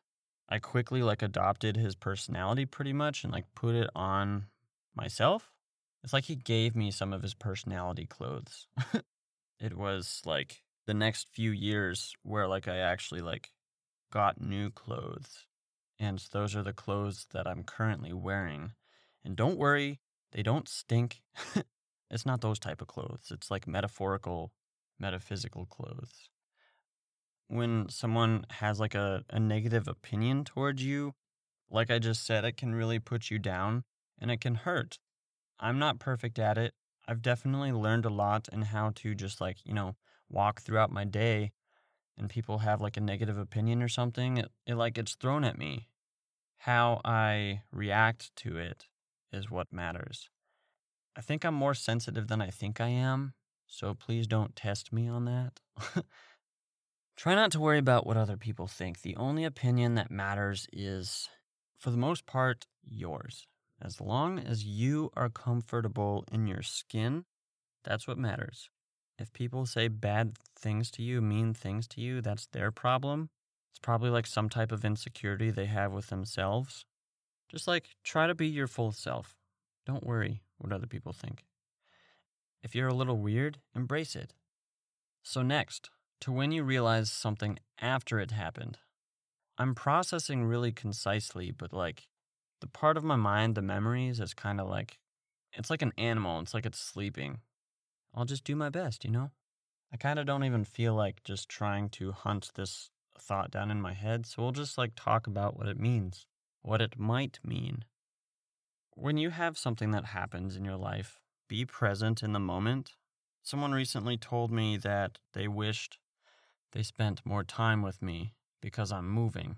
I 0.50 0.58
quickly 0.58 1.04
like 1.04 1.22
adopted 1.22 1.78
his 1.78 1.96
personality 1.96 2.66
pretty 2.66 2.94
much 2.94 3.24
and 3.24 3.32
like 3.32 3.46
put 3.56 3.76
it 3.76 3.90
on 3.96 4.48
myself. 4.96 5.52
It's 6.04 6.14
like 6.14 6.26
he 6.26 6.36
gave 6.36 6.76
me 6.76 6.92
some 6.92 7.14
of 7.14 7.22
his 7.22 7.36
personality 7.36 8.06
clothes. 8.06 8.68
it 9.60 9.78
was 9.78 10.22
like 10.26 10.64
the 10.88 10.94
next 10.94 11.28
few 11.32 11.52
years 11.52 12.16
where 12.24 12.48
like 12.48 12.68
I 12.68 12.78
actually 12.78 13.22
like 13.22 13.52
got 14.12 14.42
new 14.42 14.72
clothes. 14.72 15.46
And 16.00 16.18
those 16.32 16.56
are 16.56 16.64
the 16.64 16.74
clothes 16.74 17.28
that 17.34 17.46
I'm 17.46 17.64
currently 17.64 18.14
wearing. 18.14 18.72
And 19.24 19.36
don't 19.36 19.58
worry, 19.58 20.00
they 20.32 20.44
don't 20.44 20.68
stink. 20.68 21.22
it's 22.12 22.26
not 22.26 22.42
those 22.42 22.60
type 22.60 22.82
of 22.82 22.88
clothes. 22.88 23.32
It's 23.32 23.50
like 23.52 23.68
metaphorical, 23.68 24.52
metaphysical 25.00 25.66
clothes 25.66 26.30
when 27.50 27.90
someone 27.90 28.46
has 28.52 28.80
like 28.80 28.96
a, 28.96 29.24
a 29.30 29.40
negative 29.40 29.88
opinion 29.88 30.46
towards 30.46 30.84
you, 30.84 31.16
like 31.70 31.92
I 31.92 32.00
just 32.00 32.26
said, 32.26 32.46
it 32.46 32.58
can 32.58 32.74
really 32.74 33.00
put 33.00 33.30
you 33.30 33.40
down 33.40 33.84
and 34.20 34.32
it 34.32 34.40
can 34.40 34.56
hurt. 34.56 35.00
I'm 35.60 35.80
not 35.80 36.00
perfect 36.00 36.40
at 36.40 36.58
it. 36.58 36.74
I've 37.08 37.22
definitely 37.22 37.72
learned 37.72 38.06
a 38.06 38.10
lot 38.10 38.48
in 38.54 38.62
how 38.62 38.92
to 38.96 39.16
just 39.16 39.42
like, 39.42 39.58
you 39.66 39.74
know, 39.74 39.96
walk 40.30 40.62
throughout 40.62 40.92
my 40.92 41.04
day 41.04 41.52
and 42.18 42.30
people 42.30 42.60
have 42.60 42.82
like 42.82 42.98
a 42.98 43.02
negative 43.02 43.38
opinion 43.38 43.82
or 43.82 43.88
something, 43.88 44.38
it, 44.38 44.52
it 44.68 44.76
like 44.76 44.94
gets 44.94 45.16
thrown 45.16 45.44
at 45.44 45.58
me. 45.58 45.88
How 46.60 47.02
I 47.04 47.62
react 47.72 48.36
to 48.38 48.58
it 48.58 48.86
is 49.32 49.50
what 49.50 49.72
matters. 49.72 50.30
I 51.16 51.22
think 51.22 51.44
I'm 51.44 51.56
more 51.56 51.74
sensitive 51.74 52.28
than 52.28 52.42
I 52.42 52.50
think 52.50 52.80
I 52.80 52.88
am, 52.88 53.34
so 53.68 53.94
please 53.94 54.28
don't 54.28 54.56
test 54.56 54.94
me 54.94 55.08
on 55.08 55.26
that. 55.26 55.60
Try 57.18 57.36
not 57.36 57.52
to 57.52 57.60
worry 57.60 57.80
about 57.80 58.08
what 58.08 58.16
other 58.16 58.38
people 58.38 58.68
think. 58.68 59.02
The 59.02 59.18
only 59.18 59.44
opinion 59.44 59.96
that 59.96 60.10
matters 60.10 60.68
is, 60.72 61.28
for 61.78 61.92
the 61.92 61.98
most 61.98 62.26
part, 62.26 62.66
yours. 62.88 63.46
As 63.82 64.00
long 64.00 64.40
as 64.40 64.64
you 64.64 65.10
are 65.16 65.30
comfortable 65.30 66.26
in 66.32 66.48
your 66.48 66.62
skin, 66.62 67.26
that's 67.84 68.08
what 68.08 68.18
matters. 68.18 68.70
If 69.18 69.34
people 69.34 69.66
say 69.66 69.90
bad 69.90 70.38
things 70.58 70.90
to 70.92 71.04
you, 71.04 71.22
mean 71.22 71.54
things 71.54 71.88
to 71.90 72.02
you, 72.02 72.22
that's 72.22 72.48
their 72.48 72.72
problem. 72.72 73.30
It's 73.72 73.80
probably 73.80 74.10
like 74.10 74.26
some 74.26 74.50
type 74.50 74.72
of 74.72 74.86
insecurity 74.86 75.52
they 75.52 75.66
have 75.66 75.92
with 75.92 76.08
themselves. 76.08 76.86
Just 77.50 77.68
like 77.68 77.90
try 78.04 78.28
to 78.28 78.36
be 78.36 78.48
your 78.48 78.68
full 78.68 78.92
self. 78.92 79.36
Don't 79.86 80.06
worry 80.06 80.42
what 80.58 80.72
other 80.72 80.88
people 80.88 81.14
think. 81.14 81.46
If 82.62 82.76
you're 82.76 82.88
a 82.88 82.94
little 82.94 83.18
weird, 83.18 83.60
embrace 83.76 84.16
it. 84.16 84.34
So, 85.24 85.42
next, 85.42 85.90
to 86.22 86.32
when 86.32 86.52
you 86.52 86.64
realize 86.64 87.12
something 87.12 87.60
after 87.80 88.20
it 88.20 88.32
happened. 88.32 88.78
I'm 89.58 89.76
processing 89.76 90.46
really 90.46 90.72
concisely, 90.72 91.52
but 91.52 91.74
like 91.74 92.08
the 92.62 92.68
part 92.68 92.98
of 92.98 93.04
my 93.04 93.16
mind, 93.16 93.56
the 93.56 93.62
memories, 93.62 94.20
is 94.20 94.34
kind 94.34 94.60
of 94.62 94.68
like 94.70 95.00
it's 95.54 95.70
like 95.70 95.82
an 95.82 95.94
animal. 95.98 96.40
It's 96.40 96.54
like 96.54 96.66
it's 96.66 96.80
sleeping. 96.80 97.40
I'll 98.14 98.26
just 98.26 98.44
do 98.44 98.56
my 98.56 98.70
best, 98.70 99.04
you 99.04 99.12
know? 99.12 99.32
I 99.92 99.98
kind 99.98 100.20
of 100.20 100.26
don't 100.26 100.44
even 100.44 100.66
feel 100.66 100.94
like 100.94 101.24
just 101.24 101.50
trying 101.50 101.90
to 101.90 102.12
hunt 102.12 102.52
this 102.56 102.92
thought 103.18 103.52
down 103.52 103.72
in 103.72 103.82
my 103.82 103.94
head, 103.94 104.26
so 104.26 104.42
we'll 104.42 104.52
just 104.52 104.78
like 104.78 104.92
talk 104.96 105.28
about 105.28 105.58
what 105.58 105.68
it 105.68 105.80
means, 105.80 106.26
what 106.62 106.82
it 106.82 107.00
might 107.00 107.40
mean. 107.44 107.86
When 108.96 109.18
you 109.18 109.30
have 109.30 109.58
something 109.58 109.92
that 109.92 110.06
happens 110.06 110.56
in 110.56 110.66
your 110.66 110.78
life, 110.78 111.20
be 111.48 111.66
present 111.66 112.22
in 112.22 112.34
the 112.34 112.40
moment. 112.40 112.94
Someone 113.42 113.72
recently 113.72 114.18
told 114.18 114.52
me 114.52 114.78
that 114.78 115.20
they 115.34 115.48
wished 115.48 115.98
they 116.72 116.84
spent 116.84 117.26
more 117.26 117.44
time 117.44 117.82
with 117.82 118.02
me 118.02 118.34
because 118.62 118.92
I'm 118.92 119.10
moving. 119.10 119.58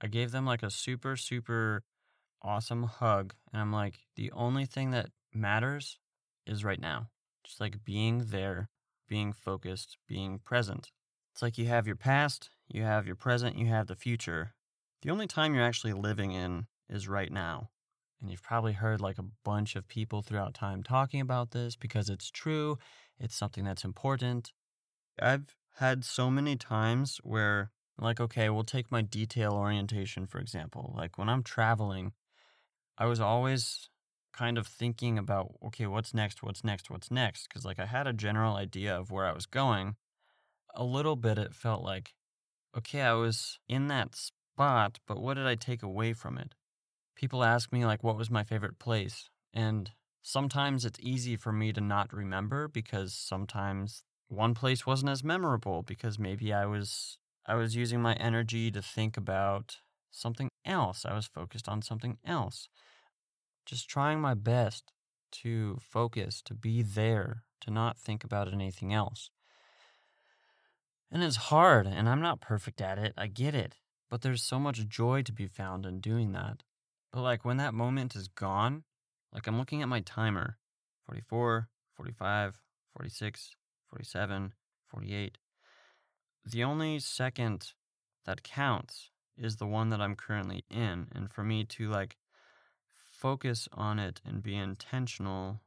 I 0.00 0.08
gave 0.08 0.32
them 0.32 0.46
like 0.46 0.62
a 0.62 0.70
super, 0.70 1.16
super 1.16 1.84
awesome 2.42 2.84
hug. 2.84 3.34
And 3.52 3.62
I'm 3.62 3.72
like, 3.72 4.00
the 4.16 4.32
only 4.32 4.66
thing 4.66 4.90
that 4.90 5.10
matters 5.32 5.98
is 6.46 6.64
right 6.64 6.80
now. 6.80 7.08
Just 7.44 7.60
like 7.60 7.84
being 7.84 8.26
there, 8.26 8.68
being 9.08 9.32
focused, 9.32 9.96
being 10.08 10.38
present. 10.38 10.90
It's 11.32 11.42
like 11.42 11.58
you 11.58 11.66
have 11.66 11.86
your 11.86 11.96
past, 11.96 12.50
you 12.68 12.82
have 12.82 13.06
your 13.06 13.16
present, 13.16 13.56
you 13.58 13.66
have 13.66 13.86
the 13.86 13.96
future. 13.96 14.54
The 15.04 15.10
only 15.10 15.26
time 15.26 15.54
you're 15.54 15.64
actually 15.64 15.92
living 15.92 16.32
in 16.32 16.66
is 16.88 17.08
right 17.08 17.30
now. 17.30 17.68
And 18.22 18.30
you've 18.30 18.42
probably 18.42 18.72
heard 18.72 19.02
like 19.02 19.18
a 19.18 19.26
bunch 19.44 19.76
of 19.76 19.86
people 19.86 20.22
throughout 20.22 20.54
time 20.54 20.82
talking 20.82 21.20
about 21.20 21.50
this 21.50 21.76
because 21.76 22.08
it's 22.08 22.30
true. 22.30 22.78
It's 23.20 23.36
something 23.36 23.64
that's 23.64 23.84
important. 23.84 24.54
I've 25.20 25.54
had 25.74 26.06
so 26.06 26.30
many 26.30 26.56
times 26.56 27.20
where, 27.22 27.70
like, 27.98 28.18
okay, 28.18 28.48
we'll 28.48 28.64
take 28.64 28.90
my 28.90 29.02
detail 29.02 29.52
orientation, 29.52 30.26
for 30.26 30.38
example. 30.38 30.94
Like, 30.96 31.18
when 31.18 31.28
I'm 31.28 31.42
traveling, 31.42 32.12
I 32.96 33.04
was 33.04 33.20
always 33.20 33.90
kind 34.32 34.56
of 34.56 34.66
thinking 34.66 35.18
about, 35.18 35.52
okay, 35.66 35.86
what's 35.86 36.14
next? 36.14 36.42
What's 36.42 36.64
next? 36.64 36.88
What's 36.88 37.10
next? 37.10 37.48
Because, 37.48 37.66
like, 37.66 37.78
I 37.78 37.86
had 37.86 38.06
a 38.06 38.14
general 38.14 38.56
idea 38.56 38.98
of 38.98 39.10
where 39.10 39.26
I 39.26 39.32
was 39.32 39.44
going. 39.44 39.96
A 40.74 40.82
little 40.82 41.14
bit, 41.14 41.36
it 41.36 41.54
felt 41.54 41.82
like, 41.82 42.14
okay, 42.76 43.02
I 43.02 43.12
was 43.12 43.58
in 43.68 43.88
that 43.88 44.16
spot, 44.54 45.00
but 45.06 45.20
what 45.20 45.34
did 45.34 45.46
I 45.46 45.56
take 45.56 45.82
away 45.82 46.12
from 46.12 46.38
it? 46.38 46.54
People 47.16 47.42
ask 47.42 47.72
me, 47.72 47.84
like, 47.84 48.04
what 48.04 48.16
was 48.16 48.30
my 48.30 48.44
favorite 48.44 48.78
place? 48.78 49.28
And 49.52 49.90
sometimes 50.22 50.84
it's 50.84 51.00
easy 51.00 51.36
for 51.36 51.52
me 51.52 51.72
to 51.72 51.80
not 51.80 52.12
remember 52.12 52.68
because 52.68 53.14
sometimes 53.14 54.04
one 54.28 54.54
place 54.54 54.86
wasn't 54.86 55.10
as 55.10 55.24
memorable 55.24 55.82
because 55.82 56.18
maybe 56.18 56.52
I 56.52 56.66
was 56.66 57.18
I 57.46 57.56
was 57.56 57.76
using 57.76 58.00
my 58.00 58.14
energy 58.14 58.70
to 58.70 58.80
think 58.80 59.16
about 59.16 59.76
something 60.10 60.48
else. 60.64 61.04
I 61.04 61.14
was 61.14 61.26
focused 61.26 61.68
on 61.68 61.82
something 61.82 62.16
else. 62.24 62.68
Just 63.66 63.88
trying 63.90 64.20
my 64.20 64.34
best 64.34 64.92
to 65.42 65.78
focus, 65.82 66.40
to 66.42 66.54
be 66.54 66.82
there, 66.82 67.42
to 67.60 67.70
not 67.70 67.98
think 67.98 68.24
about 68.24 68.52
anything 68.52 68.94
else. 68.94 69.30
And 71.10 71.22
it's 71.22 71.50
hard, 71.50 71.86
and 71.86 72.08
I'm 72.08 72.22
not 72.22 72.40
perfect 72.40 72.80
at 72.80 72.98
it. 72.98 73.12
I 73.18 73.26
get 73.26 73.54
it. 73.54 73.74
But 74.14 74.22
there's 74.22 74.44
so 74.44 74.60
much 74.60 74.86
joy 74.86 75.22
to 75.22 75.32
be 75.32 75.48
found 75.48 75.84
in 75.84 75.98
doing 75.98 76.30
that. 76.34 76.62
But 77.12 77.22
like 77.22 77.44
when 77.44 77.56
that 77.56 77.74
moment 77.74 78.14
is 78.14 78.28
gone, 78.28 78.84
like 79.32 79.48
I'm 79.48 79.58
looking 79.58 79.82
at 79.82 79.88
my 79.88 80.02
timer 80.02 80.56
44, 81.04 81.68
45, 81.96 82.60
46, 82.96 83.56
47, 83.90 84.52
48. 84.86 85.38
The 86.44 86.62
only 86.62 87.00
second 87.00 87.72
that 88.24 88.44
counts 88.44 89.10
is 89.36 89.56
the 89.56 89.66
one 89.66 89.88
that 89.88 90.00
I'm 90.00 90.14
currently 90.14 90.64
in. 90.70 91.08
And 91.12 91.32
for 91.32 91.42
me 91.42 91.64
to 91.64 91.90
like 91.90 92.16
focus 92.94 93.68
on 93.72 93.98
it 93.98 94.20
and 94.24 94.44
be 94.44 94.54
intentional 94.54 95.60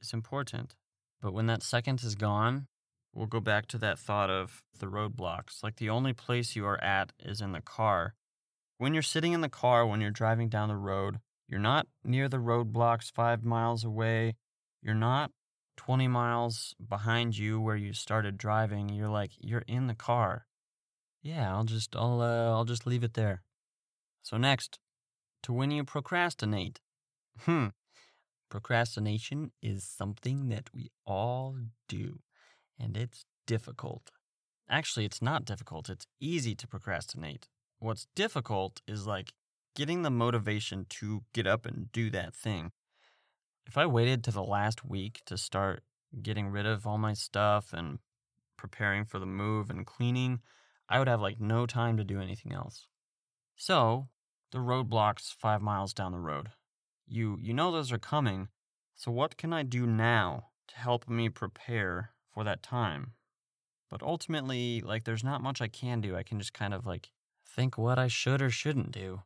is 0.00 0.12
important. 0.12 0.74
But 1.20 1.34
when 1.34 1.46
that 1.46 1.62
second 1.62 2.02
is 2.02 2.16
gone, 2.16 2.66
we'll 3.14 3.26
go 3.26 3.40
back 3.40 3.66
to 3.68 3.78
that 3.78 3.98
thought 3.98 4.30
of 4.30 4.62
the 4.78 4.86
roadblocks. 4.86 5.62
Like 5.62 5.76
the 5.76 5.90
only 5.90 6.12
place 6.12 6.56
you 6.56 6.66
are 6.66 6.82
at 6.82 7.12
is 7.18 7.40
in 7.40 7.52
the 7.52 7.60
car. 7.60 8.14
When 8.78 8.94
you're 8.94 9.02
sitting 9.02 9.32
in 9.32 9.42
the 9.42 9.48
car, 9.48 9.86
when 9.86 10.00
you're 10.00 10.10
driving 10.10 10.48
down 10.48 10.68
the 10.68 10.76
road, 10.76 11.18
you're 11.48 11.60
not 11.60 11.86
near 12.04 12.28
the 12.28 12.38
roadblocks 12.38 13.12
five 13.12 13.44
miles 13.44 13.84
away. 13.84 14.34
You're 14.82 14.94
not 14.94 15.30
20 15.76 16.08
miles 16.08 16.74
behind 16.86 17.36
you 17.36 17.60
where 17.60 17.76
you 17.76 17.92
started 17.92 18.36
driving, 18.36 18.88
you're 18.88 19.08
like, 19.08 19.32
you're 19.40 19.64
in 19.66 19.86
the 19.86 19.94
car. 19.94 20.46
Yeah, 21.22 21.54
I'll 21.54 21.64
just, 21.64 21.94
I'll, 21.94 22.20
uh, 22.20 22.50
I'll 22.50 22.64
just 22.64 22.86
leave 22.86 23.04
it 23.04 23.14
there. 23.14 23.42
So 24.22 24.36
next, 24.36 24.78
to 25.42 25.52
when 25.52 25.70
you 25.70 25.84
procrastinate. 25.84 26.80
Hmm. 27.40 27.68
Procrastination 28.48 29.52
is 29.62 29.84
something 29.84 30.48
that 30.50 30.68
we 30.74 30.90
all 31.06 31.56
do, 31.88 32.20
and 32.78 32.96
it's 32.96 33.24
difficult. 33.46 34.10
Actually, 34.68 35.04
it's 35.04 35.22
not 35.22 35.44
difficult. 35.44 35.88
It's 35.88 36.06
easy 36.20 36.54
to 36.54 36.66
procrastinate. 36.66 37.48
What's 37.78 38.06
difficult 38.14 38.80
is 38.86 39.06
like 39.06 39.32
getting 39.74 40.02
the 40.02 40.10
motivation 40.10 40.86
to 40.88 41.24
get 41.32 41.46
up 41.46 41.66
and 41.66 41.90
do 41.92 42.10
that 42.10 42.34
thing 42.34 42.72
if 43.66 43.78
I 43.78 43.86
waited 43.86 44.24
to 44.24 44.30
the 44.30 44.42
last 44.42 44.84
week 44.84 45.22
to 45.26 45.36
start 45.36 45.82
getting 46.20 46.48
rid 46.48 46.66
of 46.66 46.86
all 46.86 46.98
my 46.98 47.14
stuff 47.14 47.72
and 47.72 47.98
preparing 48.56 49.04
for 49.04 49.18
the 49.18 49.26
move 49.26 49.70
and 49.70 49.86
cleaning, 49.86 50.40
I 50.88 50.98
would 50.98 51.08
have 51.08 51.20
like 51.20 51.40
no 51.40 51.66
time 51.66 51.96
to 51.96 52.04
do 52.04 52.20
anything 52.20 52.52
else. 52.52 52.86
So, 53.56 54.08
the 54.50 54.58
roadblocks 54.58 55.34
5 55.34 55.62
miles 55.62 55.94
down 55.94 56.12
the 56.12 56.18
road. 56.18 56.50
You 57.06 57.38
you 57.40 57.54
know 57.54 57.72
those 57.72 57.92
are 57.92 57.98
coming. 57.98 58.48
So 58.94 59.10
what 59.10 59.36
can 59.36 59.52
I 59.52 59.62
do 59.62 59.86
now 59.86 60.48
to 60.68 60.76
help 60.76 61.08
me 61.08 61.28
prepare 61.28 62.10
for 62.32 62.44
that 62.44 62.62
time? 62.62 63.12
But 63.90 64.02
ultimately, 64.02 64.80
like 64.80 65.04
there's 65.04 65.24
not 65.24 65.42
much 65.42 65.60
I 65.60 65.68
can 65.68 66.00
do. 66.00 66.16
I 66.16 66.22
can 66.22 66.38
just 66.38 66.54
kind 66.54 66.72
of 66.72 66.86
like 66.86 67.10
think 67.46 67.76
what 67.76 67.98
I 67.98 68.08
should 68.08 68.40
or 68.40 68.50
shouldn't 68.50 68.92
do. 68.92 69.22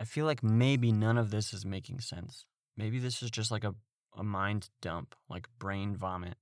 I 0.00 0.04
feel 0.04 0.26
like 0.26 0.42
maybe 0.42 0.92
none 0.92 1.18
of 1.18 1.30
this 1.30 1.52
is 1.52 1.66
making 1.66 2.00
sense. 2.00 2.46
Maybe 2.76 2.98
this 2.98 3.22
is 3.22 3.30
just 3.30 3.50
like 3.50 3.64
a, 3.64 3.74
a 4.16 4.22
mind 4.22 4.70
dump, 4.80 5.14
like 5.28 5.48
brain 5.58 5.96
vomit, 5.96 6.36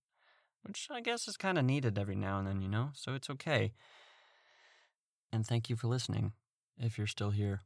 which 0.63 0.89
I 0.91 1.01
guess 1.01 1.27
is 1.27 1.37
kind 1.37 1.59
of 1.59 1.65
needed 1.65 1.99
every 1.99 2.17
now 2.17 2.39
and 2.39 2.47
then, 2.47 2.61
you 2.61 2.69
know? 2.69 2.91
So 2.93 3.15
it's 3.15 3.31
okay. 3.31 3.73
And 5.33 5.47
thank 5.47 5.69
you 5.69 5.77
for 5.77 5.89
listening 5.89 6.33
if 6.79 6.99
you're 6.99 7.07
still 7.07 7.31
here. 7.31 7.63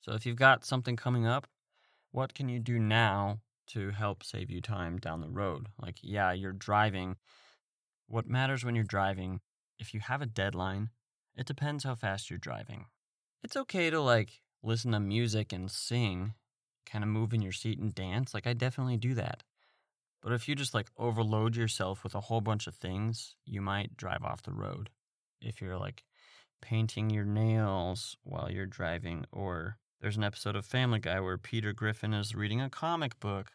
So 0.00 0.12
if 0.12 0.26
you've 0.26 0.36
got 0.36 0.64
something 0.64 0.96
coming 0.96 1.26
up, 1.26 1.46
what 2.12 2.34
can 2.34 2.48
you 2.48 2.58
do 2.58 2.78
now 2.78 3.40
to 3.68 3.90
help 3.90 4.22
save 4.22 4.50
you 4.50 4.60
time 4.60 4.98
down 4.98 5.20
the 5.20 5.28
road? 5.28 5.68
Like, 5.80 5.98
yeah, 6.02 6.32
you're 6.32 6.52
driving. 6.52 7.16
What 8.10 8.26
matters 8.26 8.64
when 8.64 8.74
you're 8.74 8.82
driving, 8.82 9.40
if 9.78 9.94
you 9.94 10.00
have 10.00 10.20
a 10.20 10.26
deadline, 10.26 10.90
it 11.36 11.46
depends 11.46 11.84
how 11.84 11.94
fast 11.94 12.28
you're 12.28 12.40
driving. 12.40 12.86
It's 13.44 13.56
okay 13.56 13.88
to 13.88 14.00
like 14.00 14.42
listen 14.64 14.90
to 14.90 14.98
music 14.98 15.52
and 15.52 15.70
sing 15.70 16.34
kind 16.84 17.04
of 17.04 17.08
move 17.08 17.32
in 17.32 17.40
your 17.40 17.52
seat 17.52 17.78
and 17.78 17.94
dance, 17.94 18.34
like 18.34 18.48
I 18.48 18.52
definitely 18.52 18.96
do 18.96 19.14
that. 19.14 19.44
But 20.22 20.32
if 20.32 20.48
you 20.48 20.56
just 20.56 20.74
like 20.74 20.88
overload 20.98 21.54
yourself 21.54 22.02
with 22.02 22.16
a 22.16 22.22
whole 22.22 22.40
bunch 22.40 22.66
of 22.66 22.74
things, 22.74 23.36
you 23.46 23.60
might 23.60 23.96
drive 23.96 24.24
off 24.24 24.42
the 24.42 24.52
road. 24.52 24.90
If 25.40 25.62
you're 25.62 25.78
like 25.78 26.02
painting 26.60 27.10
your 27.10 27.24
nails 27.24 28.16
while 28.24 28.50
you're 28.50 28.66
driving, 28.66 29.24
or 29.30 29.78
there's 30.00 30.16
an 30.16 30.24
episode 30.24 30.56
of 30.56 30.66
Family 30.66 30.98
Guy 30.98 31.20
where 31.20 31.38
Peter 31.38 31.72
Griffin 31.72 32.12
is 32.12 32.34
reading 32.34 32.60
a 32.60 32.68
comic 32.68 33.20
book. 33.20 33.52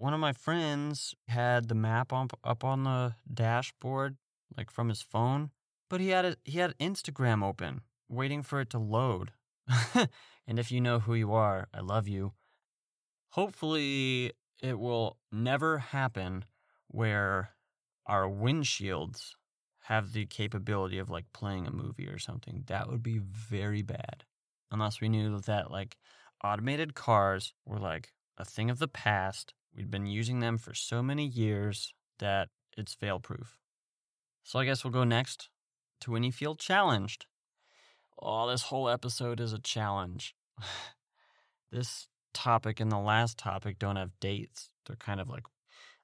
One 0.00 0.14
of 0.14 0.20
my 0.20 0.32
friends 0.32 1.14
had 1.28 1.68
the 1.68 1.74
map 1.74 2.10
on, 2.10 2.28
up 2.42 2.64
on 2.64 2.84
the 2.84 3.16
dashboard, 3.30 4.16
like 4.56 4.70
from 4.70 4.88
his 4.88 5.02
phone, 5.02 5.50
but 5.90 6.00
he 6.00 6.08
had 6.08 6.38
he 6.42 6.58
had 6.58 6.74
Instagram 6.78 7.44
open, 7.44 7.82
waiting 8.08 8.42
for 8.42 8.62
it 8.62 8.70
to 8.70 8.78
load. 8.78 9.32
and 10.46 10.58
if 10.58 10.72
you 10.72 10.80
know 10.80 11.00
who 11.00 11.12
you 11.12 11.34
are, 11.34 11.68
I 11.74 11.80
love 11.80 12.08
you. 12.08 12.32
Hopefully, 13.32 14.32
it 14.62 14.78
will 14.78 15.18
never 15.30 15.76
happen 15.76 16.46
where 16.88 17.50
our 18.06 18.24
windshields 18.24 19.32
have 19.80 20.14
the 20.14 20.24
capability 20.24 20.96
of 20.96 21.10
like 21.10 21.30
playing 21.34 21.66
a 21.66 21.70
movie 21.70 22.08
or 22.08 22.18
something. 22.18 22.64
That 22.68 22.88
would 22.88 23.02
be 23.02 23.18
very 23.18 23.82
bad. 23.82 24.24
Unless 24.70 25.02
we 25.02 25.10
knew 25.10 25.40
that 25.40 25.70
like 25.70 25.98
automated 26.42 26.94
cars 26.94 27.52
were 27.66 27.78
like 27.78 28.14
a 28.38 28.46
thing 28.46 28.70
of 28.70 28.78
the 28.78 28.88
past. 28.88 29.52
We'd 29.74 29.90
been 29.90 30.06
using 30.06 30.40
them 30.40 30.58
for 30.58 30.74
so 30.74 31.02
many 31.02 31.26
years 31.26 31.94
that 32.18 32.48
it's 32.76 32.94
fail 32.94 33.20
proof. 33.20 33.58
So 34.42 34.58
I 34.58 34.64
guess 34.64 34.84
we'll 34.84 34.92
go 34.92 35.04
next 35.04 35.48
to 36.00 36.10
when 36.10 36.22
you 36.22 36.32
feel 36.32 36.54
challenged. 36.54 37.26
Oh, 38.20 38.48
this 38.48 38.62
whole 38.62 38.88
episode 38.88 39.40
is 39.40 39.52
a 39.52 39.58
challenge. 39.58 40.34
this 41.72 42.08
topic 42.34 42.80
and 42.80 42.90
the 42.90 42.98
last 42.98 43.38
topic 43.38 43.78
don't 43.78 43.96
have 43.96 44.18
dates. 44.20 44.70
They're 44.86 44.96
kind 44.96 45.20
of 45.20 45.28
like 45.28 45.44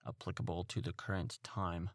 applicable 0.06 0.64
to 0.64 0.80
the 0.80 0.92
current 0.92 1.38
time. 1.42 1.90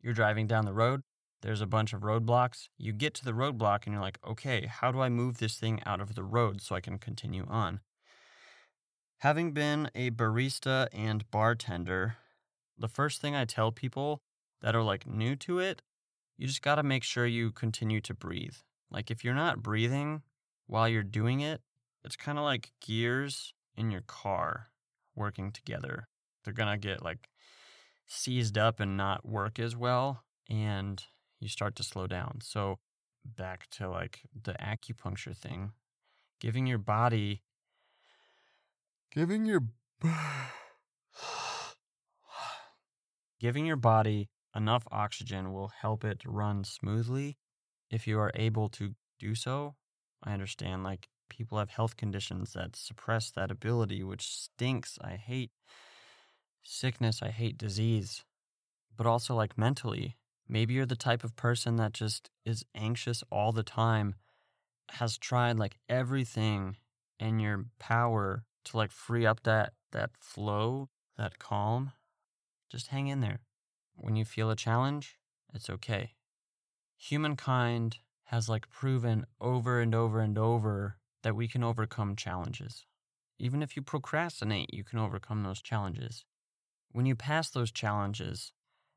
You're 0.00 0.12
driving 0.12 0.46
down 0.46 0.64
the 0.64 0.72
road, 0.72 1.02
there's 1.42 1.60
a 1.60 1.66
bunch 1.66 1.92
of 1.92 2.00
roadblocks. 2.00 2.68
You 2.78 2.92
get 2.92 3.14
to 3.14 3.24
the 3.24 3.32
roadblock 3.32 3.84
and 3.84 3.92
you're 3.92 4.02
like, 4.02 4.18
okay, 4.26 4.66
how 4.66 4.90
do 4.90 5.00
I 5.00 5.08
move 5.08 5.38
this 5.38 5.56
thing 5.56 5.80
out 5.86 6.00
of 6.00 6.14
the 6.14 6.24
road 6.24 6.60
so 6.60 6.74
I 6.74 6.80
can 6.80 6.98
continue 6.98 7.46
on? 7.48 7.80
Having 9.20 9.52
been 9.52 9.90
a 9.94 10.10
barista 10.10 10.88
and 10.92 11.28
bartender, 11.30 12.16
the 12.78 12.88
first 12.88 13.20
thing 13.20 13.34
I 13.34 13.46
tell 13.46 13.72
people 13.72 14.20
that 14.60 14.76
are 14.76 14.82
like 14.82 15.06
new 15.06 15.36
to 15.36 15.58
it, 15.58 15.80
you 16.36 16.46
just 16.46 16.60
got 16.60 16.74
to 16.74 16.82
make 16.82 17.02
sure 17.02 17.26
you 17.26 17.50
continue 17.50 18.00
to 18.02 18.12
breathe. 18.12 18.56
Like 18.90 19.10
if 19.10 19.24
you're 19.24 19.34
not 19.34 19.62
breathing 19.62 20.22
while 20.66 20.86
you're 20.86 21.02
doing 21.02 21.40
it, 21.40 21.62
it's 22.04 22.16
kind 22.16 22.36
of 22.36 22.44
like 22.44 22.72
gears 22.84 23.54
in 23.74 23.90
your 23.90 24.02
car 24.02 24.68
working 25.14 25.50
together. 25.50 26.08
They're 26.44 26.52
going 26.52 26.78
to 26.78 26.88
get 26.88 27.02
like 27.02 27.30
seized 28.06 28.58
up 28.58 28.80
and 28.80 28.98
not 28.98 29.26
work 29.26 29.58
as 29.58 29.74
well 29.74 30.24
and 30.48 31.02
you 31.40 31.48
start 31.48 31.74
to 31.76 31.82
slow 31.82 32.06
down. 32.06 32.38
So 32.42 32.78
back 33.24 33.68
to 33.70 33.88
like 33.88 34.20
the 34.40 34.52
acupuncture 34.54 35.36
thing, 35.36 35.72
giving 36.38 36.66
your 36.66 36.78
body 36.78 37.42
giving 39.12 39.46
your 39.46 39.62
giving 43.40 43.66
your 43.66 43.76
body 43.76 44.28
enough 44.54 44.84
oxygen 44.90 45.52
will 45.52 45.68
help 45.68 46.04
it 46.04 46.22
run 46.24 46.64
smoothly 46.64 47.36
if 47.90 48.06
you 48.06 48.18
are 48.18 48.32
able 48.34 48.68
to 48.68 48.94
do 49.18 49.34
so. 49.34 49.74
I 50.22 50.32
understand 50.32 50.82
like 50.82 51.08
people 51.28 51.58
have 51.58 51.70
health 51.70 51.96
conditions 51.96 52.52
that 52.52 52.76
suppress 52.76 53.30
that 53.32 53.50
ability, 53.50 54.02
which 54.02 54.26
stinks. 54.26 54.98
I 55.02 55.16
hate 55.16 55.50
sickness, 56.62 57.22
I 57.22 57.30
hate 57.30 57.58
disease. 57.58 58.24
But 58.96 59.06
also, 59.06 59.34
like 59.34 59.58
mentally, 59.58 60.16
maybe 60.48 60.74
you're 60.74 60.86
the 60.86 60.96
type 60.96 61.22
of 61.24 61.36
person 61.36 61.76
that 61.76 61.92
just 61.92 62.30
is 62.44 62.64
anxious 62.74 63.22
all 63.30 63.52
the 63.52 63.62
time, 63.62 64.14
has 64.92 65.18
tried 65.18 65.58
like 65.58 65.76
everything 65.88 66.76
in 67.18 67.38
your 67.38 67.66
power 67.78 68.44
to 68.66 68.76
like 68.76 68.90
free 68.90 69.26
up 69.26 69.42
that 69.44 69.72
that 69.92 70.10
flow, 70.18 70.90
that 71.16 71.38
calm. 71.38 71.92
Just 72.70 72.88
hang 72.88 73.08
in 73.08 73.20
there. 73.20 73.40
When 73.94 74.16
you 74.16 74.24
feel 74.24 74.50
a 74.50 74.56
challenge, 74.56 75.18
it's 75.54 75.70
okay. 75.70 76.14
Humankind 76.98 77.98
has 78.24 78.48
like 78.48 78.68
proven 78.68 79.24
over 79.40 79.80
and 79.80 79.94
over 79.94 80.20
and 80.20 80.36
over 80.36 80.98
that 81.22 81.36
we 81.36 81.48
can 81.48 81.62
overcome 81.62 82.16
challenges. 82.16 82.86
Even 83.38 83.62
if 83.62 83.76
you 83.76 83.82
procrastinate, 83.82 84.72
you 84.72 84.84
can 84.84 84.98
overcome 84.98 85.42
those 85.42 85.62
challenges. 85.62 86.24
When 86.90 87.06
you 87.06 87.14
pass 87.14 87.50
those 87.50 87.70
challenges, 87.70 88.52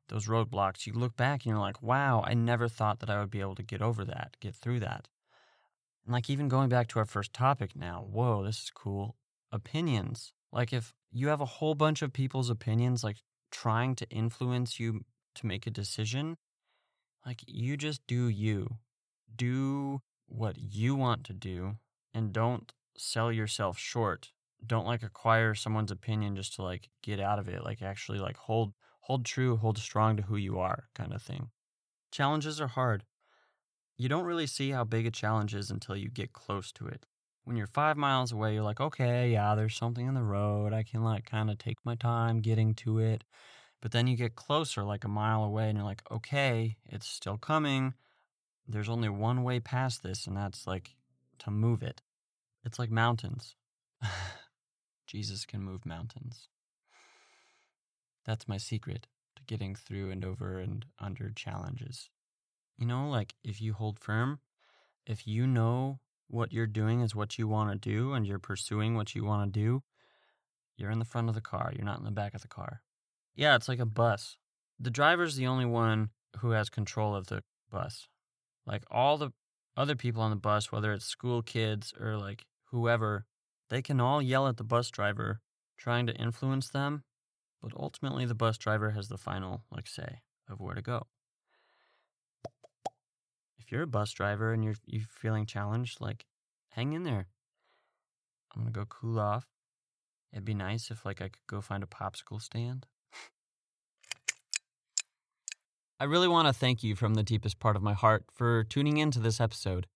those 0.08 0.26
roadblocks, 0.26 0.86
you 0.86 0.92
look 0.92 1.16
back 1.16 1.44
and 1.44 1.50
you're 1.50 1.60
like, 1.60 1.82
wow, 1.82 2.24
I 2.26 2.34
never 2.34 2.68
thought 2.68 3.00
that 3.00 3.10
I 3.10 3.20
would 3.20 3.30
be 3.30 3.40
able 3.40 3.54
to 3.54 3.62
get 3.62 3.82
over 3.82 4.04
that, 4.04 4.36
get 4.40 4.54
through 4.54 4.80
that. 4.80 5.08
And 6.04 6.12
like 6.12 6.28
even 6.28 6.48
going 6.48 6.68
back 6.68 6.88
to 6.88 6.98
our 6.98 7.04
first 7.04 7.32
topic 7.32 7.76
now, 7.76 8.06
whoa, 8.10 8.44
this 8.44 8.58
is 8.58 8.70
cool. 8.74 9.16
Opinions. 9.52 10.32
Like 10.52 10.72
if 10.72 10.94
you 11.10 11.28
have 11.28 11.40
a 11.40 11.46
whole 11.46 11.74
bunch 11.74 12.02
of 12.02 12.12
people's 12.12 12.50
opinions, 12.50 13.02
like 13.04 13.18
trying 13.50 13.94
to 13.96 14.08
influence 14.08 14.78
you 14.78 15.04
to 15.36 15.46
make 15.46 15.66
a 15.66 15.70
decision, 15.70 16.36
like 17.26 17.42
you 17.46 17.76
just 17.76 18.06
do 18.06 18.28
you. 18.28 18.78
Do 19.34 20.02
what 20.26 20.56
you 20.58 20.94
want 20.94 21.24
to 21.24 21.32
do 21.32 21.76
and 22.14 22.32
don't 22.32 22.72
sell 22.96 23.32
yourself 23.32 23.78
short. 23.78 24.32
Don't 24.64 24.86
like 24.86 25.02
acquire 25.02 25.54
someone's 25.54 25.90
opinion 25.90 26.36
just 26.36 26.54
to 26.54 26.62
like 26.62 26.88
get 27.02 27.20
out 27.20 27.38
of 27.38 27.48
it. 27.48 27.64
Like 27.64 27.82
actually 27.82 28.18
like 28.18 28.36
hold 28.36 28.74
hold 29.00 29.24
true, 29.24 29.56
hold 29.56 29.78
strong 29.78 30.16
to 30.16 30.22
who 30.22 30.36
you 30.36 30.58
are 30.58 30.88
kind 30.94 31.12
of 31.12 31.22
thing. 31.22 31.50
Challenges 32.12 32.60
are 32.60 32.68
hard. 32.68 33.04
You 33.96 34.08
don't 34.08 34.24
really 34.24 34.46
see 34.46 34.70
how 34.70 34.84
big 34.84 35.06
a 35.06 35.10
challenge 35.10 35.54
is 35.54 35.70
until 35.70 35.96
you 35.96 36.08
get 36.08 36.32
close 36.32 36.72
to 36.72 36.86
it. 36.86 37.06
When 37.44 37.56
you're 37.56 37.66
five 37.66 37.96
miles 37.96 38.32
away, 38.32 38.54
you're 38.54 38.62
like, 38.62 38.80
okay, 38.80 39.30
yeah, 39.30 39.54
there's 39.54 39.76
something 39.76 40.06
in 40.06 40.14
the 40.14 40.22
road. 40.22 40.72
I 40.72 40.82
can 40.82 41.02
like 41.02 41.24
kind 41.24 41.50
of 41.50 41.58
take 41.58 41.78
my 41.84 41.94
time 41.94 42.40
getting 42.40 42.74
to 42.76 42.98
it. 42.98 43.24
But 43.80 43.92
then 43.92 44.06
you 44.06 44.16
get 44.16 44.36
closer, 44.36 44.84
like 44.84 45.04
a 45.04 45.08
mile 45.08 45.42
away, 45.42 45.68
and 45.68 45.78
you're 45.78 45.86
like, 45.86 46.02
okay, 46.10 46.76
it's 46.86 47.06
still 47.06 47.38
coming. 47.38 47.94
There's 48.68 48.90
only 48.90 49.08
one 49.08 49.42
way 49.42 49.58
past 49.58 50.02
this, 50.02 50.26
and 50.26 50.36
that's 50.36 50.66
like 50.66 50.94
to 51.38 51.50
move 51.50 51.82
it. 51.82 52.02
It's 52.64 52.78
like 52.78 52.90
mountains. 52.90 53.56
Jesus 55.06 55.46
can 55.46 55.62
move 55.62 55.86
mountains. 55.86 56.48
That's 58.26 58.46
my 58.46 58.58
secret 58.58 59.06
to 59.36 59.42
getting 59.44 59.74
through 59.74 60.10
and 60.10 60.24
over 60.24 60.58
and 60.58 60.84
under 60.98 61.30
challenges. 61.30 62.10
You 62.78 62.86
know, 62.86 63.08
like 63.08 63.34
if 63.42 63.60
you 63.60 63.72
hold 63.72 63.98
firm, 63.98 64.40
if 65.06 65.26
you 65.26 65.46
know 65.46 66.00
what 66.30 66.52
you're 66.52 66.66
doing 66.66 67.00
is 67.00 67.14
what 67.14 67.38
you 67.38 67.48
want 67.48 67.70
to 67.70 67.76
do 67.76 68.12
and 68.12 68.26
you're 68.26 68.38
pursuing 68.38 68.94
what 68.94 69.14
you 69.14 69.24
want 69.24 69.52
to 69.52 69.60
do, 69.60 69.82
you're 70.76 70.90
in 70.90 70.98
the 70.98 71.04
front 71.04 71.28
of 71.28 71.34
the 71.34 71.40
car. 71.40 71.72
You're 71.74 71.84
not 71.84 71.98
in 71.98 72.04
the 72.04 72.10
back 72.10 72.34
of 72.34 72.42
the 72.42 72.48
car. 72.48 72.82
Yeah, 73.34 73.56
it's 73.56 73.68
like 73.68 73.80
a 73.80 73.86
bus. 73.86 74.36
The 74.78 74.90
driver's 74.90 75.36
the 75.36 75.46
only 75.46 75.66
one 75.66 76.10
who 76.38 76.50
has 76.50 76.70
control 76.70 77.14
of 77.14 77.26
the 77.26 77.42
bus. 77.70 78.08
Like 78.66 78.84
all 78.90 79.18
the 79.18 79.32
other 79.76 79.96
people 79.96 80.22
on 80.22 80.30
the 80.30 80.36
bus, 80.36 80.70
whether 80.70 80.92
it's 80.92 81.04
school 81.04 81.42
kids 81.42 81.92
or 81.98 82.16
like 82.16 82.46
whoever, 82.70 83.26
they 83.68 83.82
can 83.82 84.00
all 84.00 84.22
yell 84.22 84.46
at 84.48 84.56
the 84.56 84.64
bus 84.64 84.90
driver 84.90 85.40
trying 85.76 86.06
to 86.06 86.14
influence 86.14 86.68
them, 86.68 87.02
but 87.62 87.72
ultimately 87.76 88.26
the 88.26 88.34
bus 88.34 88.58
driver 88.58 88.90
has 88.90 89.08
the 89.08 89.18
final 89.18 89.64
like 89.70 89.86
say 89.86 90.20
of 90.48 90.60
where 90.60 90.74
to 90.74 90.82
go. 90.82 91.06
If 93.70 93.74
you're 93.74 93.82
a 93.84 93.86
bus 93.86 94.10
driver 94.10 94.52
and 94.52 94.64
you're 94.64 94.74
you 94.84 95.02
feeling 95.08 95.46
challenged, 95.46 96.00
like 96.00 96.26
hang 96.70 96.92
in 96.92 97.04
there. 97.04 97.28
I'm 98.52 98.62
gonna 98.62 98.72
go 98.72 98.84
cool 98.84 99.20
off. 99.20 99.46
It'd 100.32 100.44
be 100.44 100.54
nice 100.54 100.90
if 100.90 101.06
like 101.06 101.22
I 101.22 101.28
could 101.28 101.46
go 101.46 101.60
find 101.60 101.84
a 101.84 101.86
popsicle 101.86 102.42
stand. 102.42 102.86
I 106.00 106.04
really 106.04 106.26
want 106.26 106.48
to 106.48 106.52
thank 106.52 106.82
you 106.82 106.96
from 106.96 107.14
the 107.14 107.22
deepest 107.22 107.60
part 107.60 107.76
of 107.76 107.82
my 107.82 107.92
heart 107.92 108.24
for 108.32 108.64
tuning 108.64 108.96
in 108.96 109.12
to 109.12 109.20
this 109.20 109.40
episode. 109.40 109.86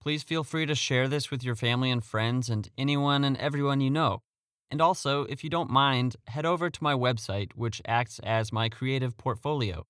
Please 0.00 0.22
feel 0.22 0.44
free 0.44 0.66
to 0.66 0.76
share 0.76 1.08
this 1.08 1.32
with 1.32 1.42
your 1.42 1.56
family 1.56 1.90
and 1.90 2.04
friends 2.04 2.48
and 2.48 2.70
anyone 2.78 3.24
and 3.24 3.36
everyone 3.38 3.80
you 3.80 3.90
know. 3.90 4.22
And 4.70 4.80
also, 4.80 5.24
if 5.24 5.42
you 5.42 5.50
don't 5.50 5.68
mind, 5.68 6.14
head 6.28 6.46
over 6.46 6.70
to 6.70 6.84
my 6.84 6.94
website, 6.94 7.54
which 7.56 7.82
acts 7.84 8.20
as 8.20 8.52
my 8.52 8.68
creative 8.68 9.16
portfolio 9.16 9.84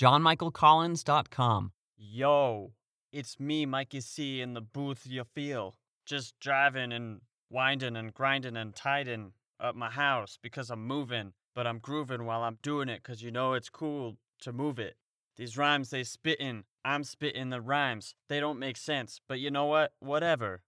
johnmichaelcollins.com. 0.00 1.72
Yo, 1.98 2.72
it's 3.10 3.40
me, 3.40 3.64
Mikey 3.64 4.02
C, 4.02 4.42
in 4.42 4.52
the 4.52 4.60
booth 4.60 5.06
you 5.06 5.24
feel. 5.24 5.76
Just 6.04 6.38
driving 6.40 6.92
and 6.92 7.22
winding 7.48 7.96
and 7.96 8.12
grinding 8.12 8.54
and 8.56 8.74
tiding 8.74 9.32
up 9.58 9.74
my 9.74 9.90
house 9.90 10.38
because 10.42 10.70
I'm 10.70 10.86
moving, 10.86 11.32
but 11.54 11.66
I'm 11.66 11.78
grooving 11.78 12.26
while 12.26 12.42
I'm 12.42 12.58
doing 12.62 12.90
it 12.90 13.02
because 13.02 13.22
you 13.22 13.30
know 13.30 13.54
it's 13.54 13.70
cool 13.70 14.18
to 14.40 14.52
move 14.52 14.78
it. 14.78 14.96
These 15.36 15.56
rhymes 15.56 15.88
they 15.88 16.02
spittin', 16.02 16.64
I'm 16.84 17.02
spittin' 17.02 17.48
the 17.48 17.62
rhymes. 17.62 18.14
They 18.28 18.40
don't 18.40 18.58
make 18.58 18.76
sense, 18.76 19.20
but 19.26 19.40
you 19.40 19.50
know 19.50 19.64
what? 19.64 19.92
Whatever. 20.00 20.62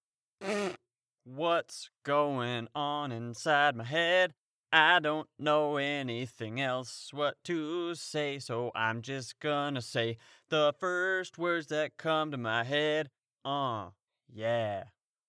What's 1.25 1.91
going 2.05 2.69
on 2.75 3.12
inside 3.12 3.77
my 3.77 3.85
head? 3.85 4.33
I 4.73 5.01
don't 5.01 5.29
know 5.39 5.79
anything 5.79 6.61
else 6.61 7.11
what 7.13 7.37
to 7.45 7.95
say, 7.95 8.39
so 8.39 8.71
I'm 8.75 9.01
just 9.01 9.41
gonna 9.41 9.81
say 9.81 10.19
the 10.51 10.75
first 10.79 11.39
words 11.39 11.69
that 11.69 11.97
come 11.97 12.31
to 12.33 12.37
my 12.37 12.65
head. 12.65 13.09
Uh, 13.45 13.87
yeah. 14.31 14.85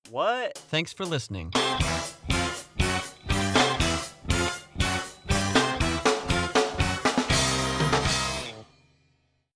What? 0.09 0.57
Thanks 0.57 0.91
for 0.91 1.05
listening. 1.05 1.53